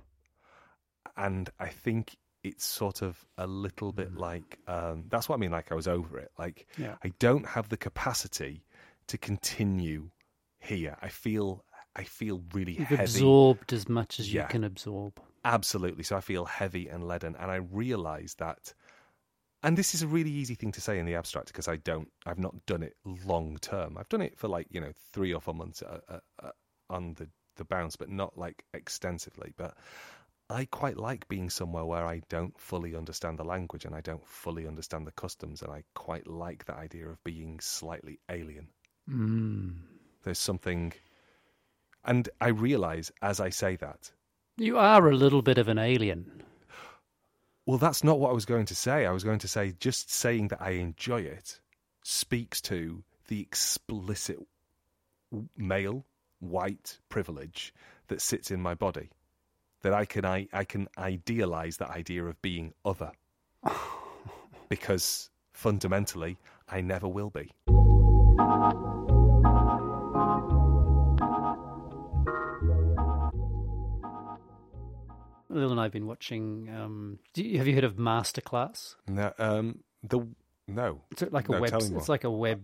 and 1.17 1.49
I 1.61 1.69
think 1.69 2.17
it's 2.43 2.65
sort 2.65 3.03
of 3.03 3.25
a 3.39 3.47
little 3.47 3.93
bit 3.93 4.15
like 4.17 4.59
um, 4.67 5.05
that's 5.09 5.29
what 5.29 5.37
I 5.37 5.39
mean. 5.39 5.53
Like 5.53 5.71
I 5.71 5.75
was 5.77 5.87
over 5.87 6.19
it. 6.19 6.31
Like 6.39 6.67
Yeah. 6.77 6.97
I 7.05 7.13
don't 7.21 7.47
have 7.47 7.69
the 7.69 7.77
capacity 7.77 8.65
to 9.09 9.19
continue 9.19 10.11
here. 10.59 10.97
I 11.01 11.09
feel 11.09 11.65
I 11.95 12.05
feel 12.05 12.43
really 12.53 12.73
You've 12.73 12.89
heavy. 12.89 13.03
absorbed 13.03 13.73
as 13.73 13.89
much 13.89 14.19
as 14.19 14.33
Yeah. 14.33 14.43
you 14.43 14.49
can 14.49 14.65
absorb. 14.65 15.21
Absolutely. 15.45 16.05
So 16.05 16.17
I 16.17 16.21
feel 16.21 16.45
heavy 16.45 16.89
and 16.89 17.07
leaden, 17.07 17.37
and 17.37 17.51
I 17.51 17.57
realise 17.57 18.35
that. 18.35 18.75
And 19.65 19.79
this 19.79 19.95
is 19.95 20.03
a 20.03 20.09
really 20.09 20.31
easy 20.31 20.57
thing 20.57 20.73
to 20.73 20.81
say 20.81 20.99
in 20.99 21.07
the 21.07 21.15
abstract 21.15 21.47
because 21.47 21.69
I 21.69 21.77
don't, 21.77 22.11
I've 22.27 22.39
not 22.39 22.67
done 22.67 22.83
it 22.83 22.97
long 23.05 23.59
term. 23.59 23.97
I've 23.97 24.09
done 24.09 24.23
it 24.23 24.37
for 24.37 24.49
like 24.49 24.67
you 24.71 24.81
know 24.81 24.93
three 25.13 25.33
or 25.33 25.41
four 25.41 25.55
months 25.55 25.83
uh, 25.83 26.01
uh, 26.09 26.19
uh, 26.43 26.51
on 26.91 27.15
the 27.15 27.29
the 27.57 27.65
bounce, 27.65 27.97
but 27.97 28.09
not 28.09 28.37
like 28.39 28.65
extensively. 28.75 29.53
But 29.57 29.77
I 30.51 30.65
quite 30.67 30.97
like 30.97 31.29
being 31.29 31.51
somewhere 31.51 31.85
where 31.85 32.07
I 32.07 32.23
don't 32.29 32.59
fully 32.59 32.95
understand 32.97 33.39
the 33.39 33.45
language 33.45 33.85
and 33.85 33.95
I 33.95 34.01
don't 34.01 34.27
fully 34.27 34.67
understand 34.67 35.07
the 35.07 35.13
customs, 35.13 35.63
and 35.63 35.73
I 35.73 35.85
quite 35.95 36.27
like 36.27 36.65
the 36.65 36.75
idea 36.75 37.09
of 37.09 37.23
being 37.25 37.59
slightly 37.61 38.21
alien. 38.29 38.69
Mm. 39.11 39.75
There's 40.23 40.39
something, 40.39 40.93
and 42.05 42.29
I 42.41 42.49
realise 42.49 43.11
as 43.21 43.41
I 43.41 43.51
say 43.51 43.77
that 43.77 44.13
You 44.59 44.79
are 44.79 45.09
a 45.09 45.17
little 45.17 45.43
bit 45.43 45.59
of 45.59 45.69
an 45.69 45.79
alien. 45.79 46.43
Well, 47.65 47.79
that's 47.79 48.05
not 48.05 48.19
what 48.19 48.31
I 48.31 48.35
was 48.35 48.45
going 48.45 48.67
to 48.67 48.75
say. 48.75 49.07
I 49.07 49.13
was 49.13 49.25
going 49.25 49.39
to 49.41 49.49
say 49.49 49.73
just 49.79 50.13
saying 50.13 50.49
that 50.49 50.61
I 50.61 50.71
enjoy 50.71 51.23
it 51.23 51.61
speaks 52.03 52.61
to 52.63 53.03
the 53.29 53.41
explicit 53.41 54.39
male 55.57 56.05
white 56.41 56.99
privilege 57.09 57.73
that 58.09 58.21
sits 58.21 58.51
in 58.51 58.61
my 58.61 58.75
body. 58.75 59.11
That 59.83 59.95
I 59.95 60.05
can 60.05 60.25
I, 60.25 60.49
I 60.53 60.65
can 60.65 60.89
idealize 60.99 61.79
that 61.79 61.91
idea 61.91 62.25
of 62.25 62.41
being 62.43 62.75
other. 62.85 63.13
because 64.69 65.31
fundamentally 65.53 66.37
I 66.69 66.81
never 66.81 67.09
will 67.09 67.31
be. 67.31 67.51
Lil 75.63 75.71
and 75.73 75.81
I've 75.81 75.93
been 75.93 76.07
watching. 76.07 76.69
Um, 76.75 77.19
do 77.35 77.43
you, 77.43 77.59
have 77.59 77.67
you 77.67 77.75
heard 77.75 77.85
of 77.85 77.95
Masterclass? 77.97 78.97
No, 79.09 79.33
um 79.39 79.79
the 80.03 80.21
no. 80.69 81.01
It's 81.13 81.23
like 81.31 81.49
a 81.49 81.53
No, 81.53 81.61
web. 81.61 81.73
It's 81.75 82.09
like 82.09 82.25
a 82.25 82.31
web. 82.31 82.63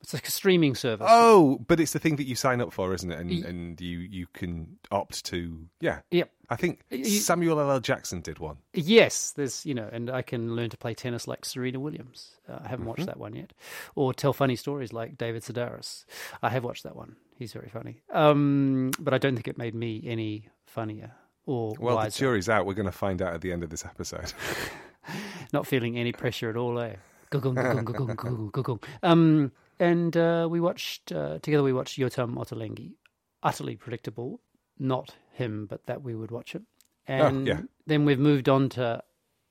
It's 0.00 0.14
like 0.14 0.28
a 0.28 0.30
streaming 0.30 0.76
service. 0.76 1.06
Oh, 1.10 1.58
but 1.66 1.80
it's 1.80 1.92
the 1.92 1.98
thing 1.98 2.16
that 2.16 2.26
you 2.26 2.36
sign 2.36 2.60
up 2.60 2.72
for, 2.72 2.94
isn't 2.94 3.10
it? 3.10 3.18
And 3.18 3.30
and 3.44 3.80
you 3.80 3.98
you 3.98 4.26
can 4.32 4.78
opt 4.90 5.24
to 5.26 5.66
yeah. 5.80 6.00
Yep. 6.10 6.30
I 6.50 6.56
think 6.56 6.80
You- 6.90 7.04
Samuel 7.04 7.60
L. 7.60 7.70
L. 7.70 7.80
Jackson 7.80 8.20
did 8.22 8.38
one. 8.38 8.56
Yes, 8.72 9.32
there's 9.32 9.66
you 9.66 9.74
know, 9.74 9.88
and 9.92 10.08
I 10.08 10.22
can 10.22 10.54
learn 10.56 10.70
to 10.70 10.76
play 10.78 10.94
tennis 10.94 11.26
like 11.28 11.44
Serena 11.44 11.80
Williams. 11.80 12.36
Uh, 12.48 12.58
I 12.64 12.68
haven't 12.68 12.80
Mm-hmm. 12.80 12.88
watched 12.88 13.06
that 13.06 13.18
one 13.18 13.34
yet, 13.34 13.52
or 13.96 14.14
tell 14.14 14.32
funny 14.32 14.56
stories 14.56 14.92
like 14.92 15.18
David 15.18 15.42
Sedaris. 15.42 16.04
I 16.42 16.48
have 16.50 16.64
watched 16.64 16.84
that 16.84 16.96
one. 16.96 17.16
He's 17.36 17.52
very 17.52 17.68
funny, 17.68 18.00
um, 18.12 18.90
but 18.98 19.12
I 19.14 19.18
don't 19.18 19.34
think 19.34 19.46
it 19.48 19.58
made 19.58 19.74
me 19.74 20.02
any 20.06 20.48
funnier 20.66 21.12
or 21.48 21.74
Well, 21.80 21.98
the 21.98 22.10
jury's 22.10 22.48
out. 22.48 22.66
We're 22.66 22.74
going 22.74 22.86
to 22.86 22.92
find 22.92 23.22
out 23.22 23.32
at 23.32 23.40
the 23.40 23.52
end 23.52 23.62
of 23.64 23.70
this 23.70 23.84
episode. 23.84 24.32
Not 25.52 25.66
feeling 25.66 25.96
any 25.96 26.12
pressure 26.12 26.50
at 26.50 26.56
all. 26.56 26.78
Eh? 26.78 26.96
Um, 29.02 29.52
and 29.80 30.16
uh, 30.16 30.46
we 30.50 30.60
watched 30.60 31.10
uh, 31.10 31.38
together. 31.40 31.62
We 31.62 31.72
watched 31.72 31.98
Yotam 31.98 32.34
Ottolenghi. 32.34 32.92
Utterly 33.42 33.76
predictable. 33.76 34.40
Not 34.78 35.16
him, 35.32 35.66
but 35.66 35.86
that 35.86 36.02
we 36.02 36.14
would 36.14 36.30
watch 36.30 36.54
it. 36.54 36.62
And 37.06 37.46
yeah. 37.46 37.60
then 37.86 38.04
we've 38.04 38.18
moved 38.18 38.48
on 38.48 38.68
to 38.70 39.02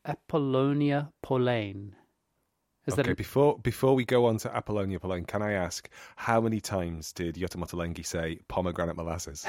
Apollonia 0.06 1.12
Poilâne. 1.26 1.94
Is 2.88 2.94
okay, 2.94 3.04
that 3.10 3.18
before 3.18 3.60
before 3.60 3.94
we 3.96 4.06
go 4.06 4.26
on 4.28 4.38
to 4.38 4.56
Apollonia 4.56 4.98
Poilâne, 5.00 5.28
can 5.28 5.42
I 5.42 5.52
ask 5.52 5.90
how 6.16 6.40
many 6.40 6.62
times 6.62 7.12
did 7.12 7.36
Yotam 7.36 7.62
Ottolenghi 7.62 8.06
say 8.06 8.40
pomegranate 8.48 8.96
molasses? 8.96 9.46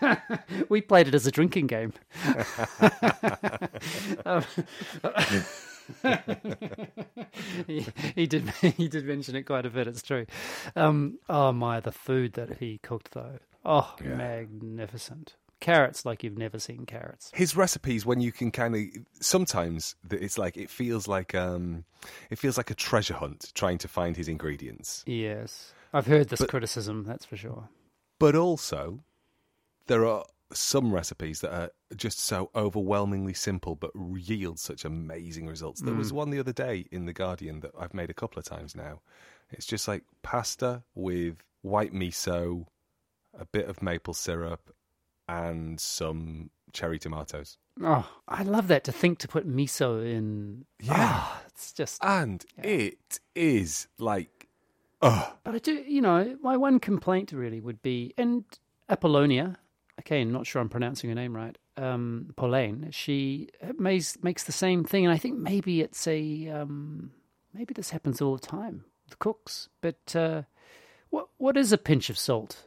we 0.70 0.80
played 0.80 1.06
it 1.06 1.14
as 1.14 1.26
a 1.26 1.30
drinking 1.30 1.66
game. 1.66 1.92
um, 4.24 4.42
he, 7.66 7.86
he 8.14 8.26
did 8.26 8.48
he 8.60 8.88
did 8.88 9.04
mention 9.04 9.36
it 9.36 9.42
quite 9.42 9.66
a 9.66 9.70
bit. 9.70 9.86
It's 9.86 10.02
true. 10.02 10.26
Um, 10.74 11.18
oh 11.28 11.52
my, 11.52 11.80
the 11.80 11.92
food 11.92 12.32
that 12.34 12.58
he 12.58 12.78
cooked 12.78 13.12
though. 13.12 13.38
Oh, 13.64 13.94
Yeah. 14.02 14.14
magnificent. 14.14 15.34
Carrots 15.64 16.04
like 16.04 16.22
you've 16.22 16.36
never 16.36 16.58
seen 16.58 16.84
carrots. 16.84 17.30
His 17.34 17.56
recipes, 17.56 18.04
when 18.04 18.20
you 18.20 18.32
can 18.32 18.50
kind 18.50 18.76
of 18.76 18.82
sometimes 19.20 19.96
it's 20.10 20.36
like 20.36 20.58
it 20.58 20.68
feels 20.68 21.08
like 21.08 21.34
um, 21.34 21.84
it 22.28 22.38
feels 22.38 22.58
like 22.58 22.70
a 22.70 22.74
treasure 22.74 23.14
hunt 23.14 23.50
trying 23.54 23.78
to 23.78 23.88
find 23.88 24.14
his 24.14 24.28
ingredients. 24.28 25.02
Yes, 25.06 25.72
I've 25.94 26.06
heard 26.06 26.28
this 26.28 26.40
But- 26.40 26.50
criticism. 26.50 27.04
That's 27.04 27.24
for 27.24 27.38
sure. 27.38 27.70
But 28.20 28.36
also, 28.36 29.04
there 29.86 30.04
are 30.04 30.26
some 30.52 30.92
recipes 30.92 31.40
that 31.40 31.52
are 31.54 31.70
just 31.96 32.18
so 32.18 32.50
overwhelmingly 32.54 33.32
simple 33.32 33.74
but 33.74 33.90
yield 34.16 34.58
such 34.60 34.84
amazing 34.84 35.46
results. 35.46 35.80
There 35.80 35.94
was 35.94 36.12
one 36.12 36.28
the 36.28 36.38
other 36.40 36.52
day 36.52 36.84
in 36.92 37.06
The 37.06 37.14
Guardian 37.14 37.60
that 37.60 37.70
I've 37.78 37.94
made 37.94 38.10
a 38.10 38.14
couple 38.14 38.38
of 38.38 38.44
times 38.44 38.76
now. 38.76 39.00
It's 39.50 39.64
just 39.64 39.88
like 39.88 40.04
pasta 40.22 40.82
with 40.94 41.42
white 41.62 41.94
miso, 41.94 42.66
a 43.32 43.46
bit 43.46 43.66
of 43.66 43.82
maple 43.82 44.12
syrup, 44.14 44.74
and 45.28 45.80
some 45.80 46.50
cherry 46.72 46.98
tomatoes. 46.98 47.58
Oh, 47.82 48.08
I 48.28 48.42
love 48.42 48.68
that 48.68 48.84
to 48.84 48.92
think 48.92 49.18
to 49.20 49.28
put 49.28 49.48
miso 49.48 50.04
in. 50.04 50.64
Yeah. 50.80 50.94
Ah, 50.96 51.42
it's 51.46 51.72
just. 51.72 52.02
And 52.04 52.44
it 52.62 53.20
is 53.34 53.88
like, 53.98 54.48
oh, 55.02 55.34
But 55.44 55.54
I 55.54 55.58
do, 55.58 55.72
you 55.86 56.00
know, 56.00 56.36
my 56.40 56.56
one 56.56 56.78
complaint 56.78 57.32
really 57.32 57.60
would 57.60 57.82
be, 57.82 58.14
and 58.16 58.44
Apollonia, 58.88 59.56
okay, 60.00 60.20
I'm 60.20 60.32
not 60.32 60.46
sure 60.46 60.60
I'm 60.60 60.68
pronouncing 60.68 61.10
her 61.10 61.16
name 61.16 61.34
right, 61.34 61.56
um, 61.76 62.32
Poilâne, 62.36 62.92
she 62.92 63.48
makes, 63.78 64.22
makes 64.22 64.44
the 64.44 64.52
same 64.52 64.84
thing. 64.84 65.04
And 65.04 65.12
I 65.12 65.18
think 65.18 65.38
maybe 65.38 65.80
it's 65.80 66.06
a, 66.06 66.48
um, 66.48 67.10
maybe 67.52 67.74
this 67.74 67.90
happens 67.90 68.20
all 68.20 68.36
the 68.36 68.46
time, 68.46 68.84
the 69.08 69.16
cooks. 69.16 69.68
But 69.80 70.14
uh, 70.14 70.42
what 71.10 71.28
what 71.38 71.56
is 71.56 71.72
a 71.72 71.78
pinch 71.78 72.10
of 72.10 72.18
salt, 72.18 72.64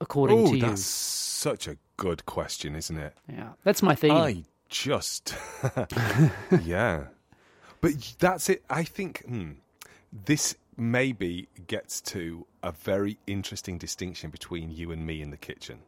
according 0.00 0.38
oh 0.38 0.46
to 0.50 0.56
you? 0.56 0.62
that's 0.62 0.84
such 0.84 1.68
a 1.68 1.76
good 2.00 2.24
question, 2.24 2.74
isn't 2.74 2.96
it? 2.96 3.14
Yeah, 3.30 3.50
that's 3.62 3.82
my 3.82 3.94
theme. 3.94 4.12
I 4.12 4.44
just, 4.70 5.34
yeah. 6.64 7.04
But 7.82 8.14
that's 8.18 8.48
it. 8.48 8.64
I 8.70 8.84
think 8.84 9.22
hmm, 9.26 9.52
this 10.10 10.56
maybe 10.78 11.48
gets 11.66 12.00
to 12.00 12.46
a 12.62 12.72
very 12.72 13.18
interesting 13.26 13.76
distinction 13.76 14.30
between 14.30 14.70
you 14.70 14.92
and 14.92 15.06
me 15.06 15.20
in 15.20 15.30
the 15.30 15.36
kitchen. 15.36 15.80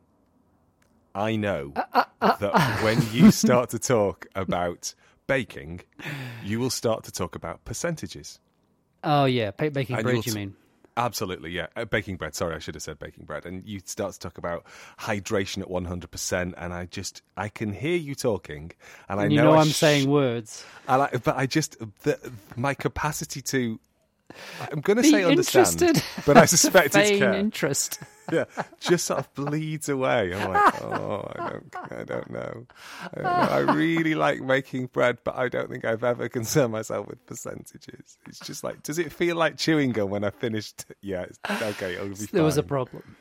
I 1.14 1.36
know 1.36 1.72
uh, 1.76 1.84
uh, 1.94 2.04
uh, 2.20 2.36
that 2.36 2.82
when 2.84 3.00
you 3.10 3.30
start 3.44 3.70
to 3.70 3.78
talk 3.78 4.26
about 4.34 4.94
baking, 5.26 5.80
you 6.44 6.60
will 6.60 6.70
start 6.70 7.04
to 7.04 7.12
talk 7.12 7.34
about 7.34 7.64
percentages. 7.64 8.38
Oh, 9.02 9.24
yeah, 9.24 9.50
baking 9.50 9.96
bread, 9.96 10.26
you 10.26 10.34
mean? 10.34 10.56
Absolutely, 10.96 11.50
yeah. 11.50 11.68
Uh, 11.74 11.84
baking 11.86 12.16
bread. 12.16 12.34
Sorry, 12.34 12.54
I 12.54 12.58
should 12.58 12.74
have 12.74 12.82
said 12.82 12.98
baking 12.98 13.24
bread. 13.24 13.46
And 13.46 13.66
you 13.66 13.80
start 13.84 14.12
to 14.12 14.18
talk 14.18 14.36
about 14.36 14.64
hydration 14.98 15.62
at 15.62 15.70
one 15.70 15.86
hundred 15.86 16.10
percent, 16.10 16.54
and 16.58 16.72
I 16.72 16.86
just 16.86 17.22
I 17.36 17.48
can 17.48 17.72
hear 17.72 17.96
you 17.96 18.14
talking, 18.14 18.72
and 19.08 19.18
I 19.18 19.26
you 19.26 19.36
know, 19.36 19.52
know, 19.52 19.56
I'm 19.58 19.68
sh- 19.68 19.76
saying 19.76 20.10
words. 20.10 20.64
I 20.86 20.96
like, 20.96 21.24
but 21.24 21.36
I 21.36 21.46
just 21.46 21.78
the, 22.02 22.18
my 22.56 22.74
capacity 22.74 23.40
to. 23.42 23.80
I'm 24.60 24.80
going 24.80 24.98
to 24.98 25.04
say 25.04 25.24
understand, 25.24 25.82
interested. 25.82 26.04
but 26.26 26.36
I 26.36 26.44
suspect 26.46 26.96
it's 26.96 27.10
care. 27.18 27.34
interest. 27.34 28.00
yeah, 28.32 28.44
just 28.80 29.06
sort 29.06 29.20
of 29.20 29.34
bleeds 29.34 29.88
away. 29.88 30.32
I'm 30.32 30.52
like, 30.52 30.82
oh, 30.82 31.28
I 31.36 31.50
don't, 31.50 31.76
I 31.92 32.04
don't 32.04 32.30
know. 32.30 32.66
I, 33.02 33.08
don't 33.14 33.24
know. 33.24 33.30
I 33.30 33.58
really 33.74 34.14
like 34.14 34.40
making 34.40 34.86
bread, 34.86 35.18
but 35.24 35.36
I 35.36 35.48
don't 35.48 35.68
think 35.68 35.84
I've 35.84 36.04
ever 36.04 36.28
concerned 36.28 36.72
myself 36.72 37.08
with 37.08 37.24
percentages. 37.26 38.18
It's 38.26 38.38
just 38.40 38.62
like, 38.62 38.82
does 38.82 38.98
it 38.98 39.12
feel 39.12 39.36
like 39.36 39.56
chewing 39.56 39.90
gum 39.90 40.10
when 40.10 40.24
I 40.24 40.30
finished? 40.30 40.84
Yeah, 41.00 41.22
it's, 41.22 41.38
okay, 41.48 41.94
it'll 41.94 42.08
be 42.08 42.26
There 42.26 42.44
was 42.44 42.58
a 42.58 42.62
problem. 42.62 43.16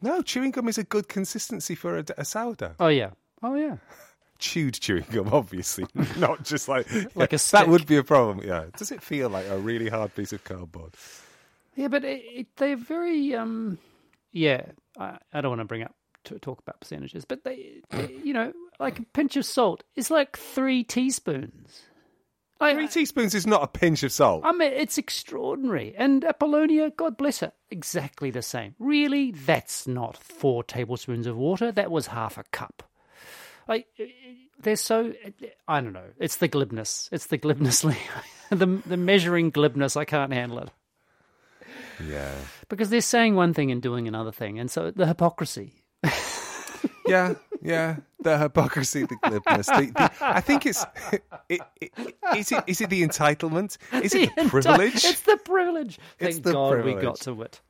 No, 0.00 0.22
chewing 0.22 0.50
gum 0.50 0.68
is 0.68 0.78
a 0.78 0.84
good 0.84 1.08
consistency 1.08 1.74
for 1.74 1.98
a, 1.98 2.04
a 2.18 2.24
sourdough. 2.24 2.74
Oh, 2.80 2.88
yeah. 2.88 3.10
Oh, 3.42 3.54
yeah. 3.54 3.76
Chewed 4.38 4.74
chewing 4.74 5.04
gum, 5.10 5.28
obviously, 5.32 5.86
not 6.18 6.42
just 6.44 6.68
like 6.68 6.86
Like 7.14 7.32
a 7.32 7.38
stick. 7.38 7.60
that 7.60 7.68
would 7.68 7.86
be 7.86 7.96
a 7.96 8.04
problem. 8.04 8.46
Yeah, 8.46 8.66
does 8.76 8.92
it 8.92 9.02
feel 9.02 9.28
like 9.30 9.46
a 9.48 9.58
really 9.58 9.88
hard 9.88 10.14
piece 10.14 10.32
of 10.32 10.44
cardboard? 10.44 10.94
Yeah, 11.74 11.88
but 11.88 12.04
it, 12.04 12.22
it, 12.32 12.46
they're 12.56 12.76
very 12.76 13.34
um, 13.34 13.78
yeah. 14.32 14.62
I, 14.98 15.18
I 15.32 15.40
don't 15.40 15.50
want 15.50 15.60
to 15.60 15.66
bring 15.66 15.82
up 15.82 15.94
to 16.24 16.38
talk 16.38 16.60
about 16.60 16.80
percentages, 16.80 17.24
but 17.24 17.44
they, 17.44 17.82
they, 17.90 18.18
you 18.24 18.32
know, 18.32 18.52
like 18.80 18.98
a 18.98 19.02
pinch 19.12 19.36
of 19.36 19.44
salt 19.44 19.84
is 19.94 20.10
like 20.10 20.36
three 20.36 20.82
teaspoons. 20.84 21.82
Like, 22.58 22.74
Three 22.74 22.88
teaspoons 22.88 23.34
is 23.34 23.46
not 23.46 23.62
a 23.62 23.66
pinch 23.66 24.02
of 24.02 24.10
salt. 24.12 24.40
I 24.42 24.52
mean, 24.52 24.72
it's 24.72 24.96
extraordinary. 24.96 25.94
And 25.94 26.24
Apollonia, 26.24 26.88
God 26.90 27.18
bless 27.18 27.40
her, 27.40 27.52
exactly 27.70 28.30
the 28.30 28.40
same. 28.40 28.74
Really, 28.78 29.30
that's 29.32 29.86
not 29.86 30.16
four 30.16 30.64
tablespoons 30.64 31.26
of 31.26 31.36
water. 31.36 31.70
That 31.70 31.90
was 31.90 32.06
half 32.06 32.38
a 32.38 32.44
cup. 32.52 32.85
Like 33.68 33.86
uh, 34.00 34.04
they're 34.60 34.76
so. 34.76 35.12
I 35.66 35.80
don't 35.80 35.92
know. 35.92 36.10
It's 36.18 36.36
the 36.36 36.48
glibness. 36.48 37.08
It's 37.12 37.26
the 37.26 37.38
glibness. 37.38 37.82
the 38.50 38.66
the 38.86 38.96
measuring 38.96 39.50
glibness. 39.50 39.96
I 39.96 40.04
can't 40.04 40.32
handle 40.32 40.58
it. 40.58 40.70
yeah. 42.06 42.32
because 42.68 42.90
they're 42.90 43.00
saying 43.00 43.34
one 43.34 43.54
thing 43.54 43.70
and 43.70 43.82
doing 43.82 44.06
another 44.06 44.32
thing, 44.32 44.58
and 44.58 44.70
so 44.70 44.90
the 44.90 45.06
hypocrisy. 45.06 45.74
yeah, 47.06 47.34
yeah. 47.62 47.96
The 48.20 48.38
hypocrisy, 48.38 49.02
the 49.02 49.16
glibness. 49.16 49.66
The, 49.66 49.92
the, 49.92 50.12
I 50.20 50.40
think 50.40 50.66
it's. 50.66 50.84
It, 51.48 51.60
it, 51.80 51.92
is 52.36 52.52
it 52.52 52.64
is 52.66 52.80
it 52.80 52.90
the 52.90 53.02
entitlement? 53.02 53.78
Is 53.92 54.14
it 54.14 54.34
the 54.34 54.42
enti- 54.42 54.48
privilege? 54.48 55.04
It's 55.04 55.20
the 55.20 55.36
privilege. 55.44 55.98
It's 56.18 56.36
Thank 56.36 56.44
the 56.44 56.52
God 56.52 56.84
we 56.84 56.94
got 56.94 57.20
to 57.20 57.42
it. 57.42 57.60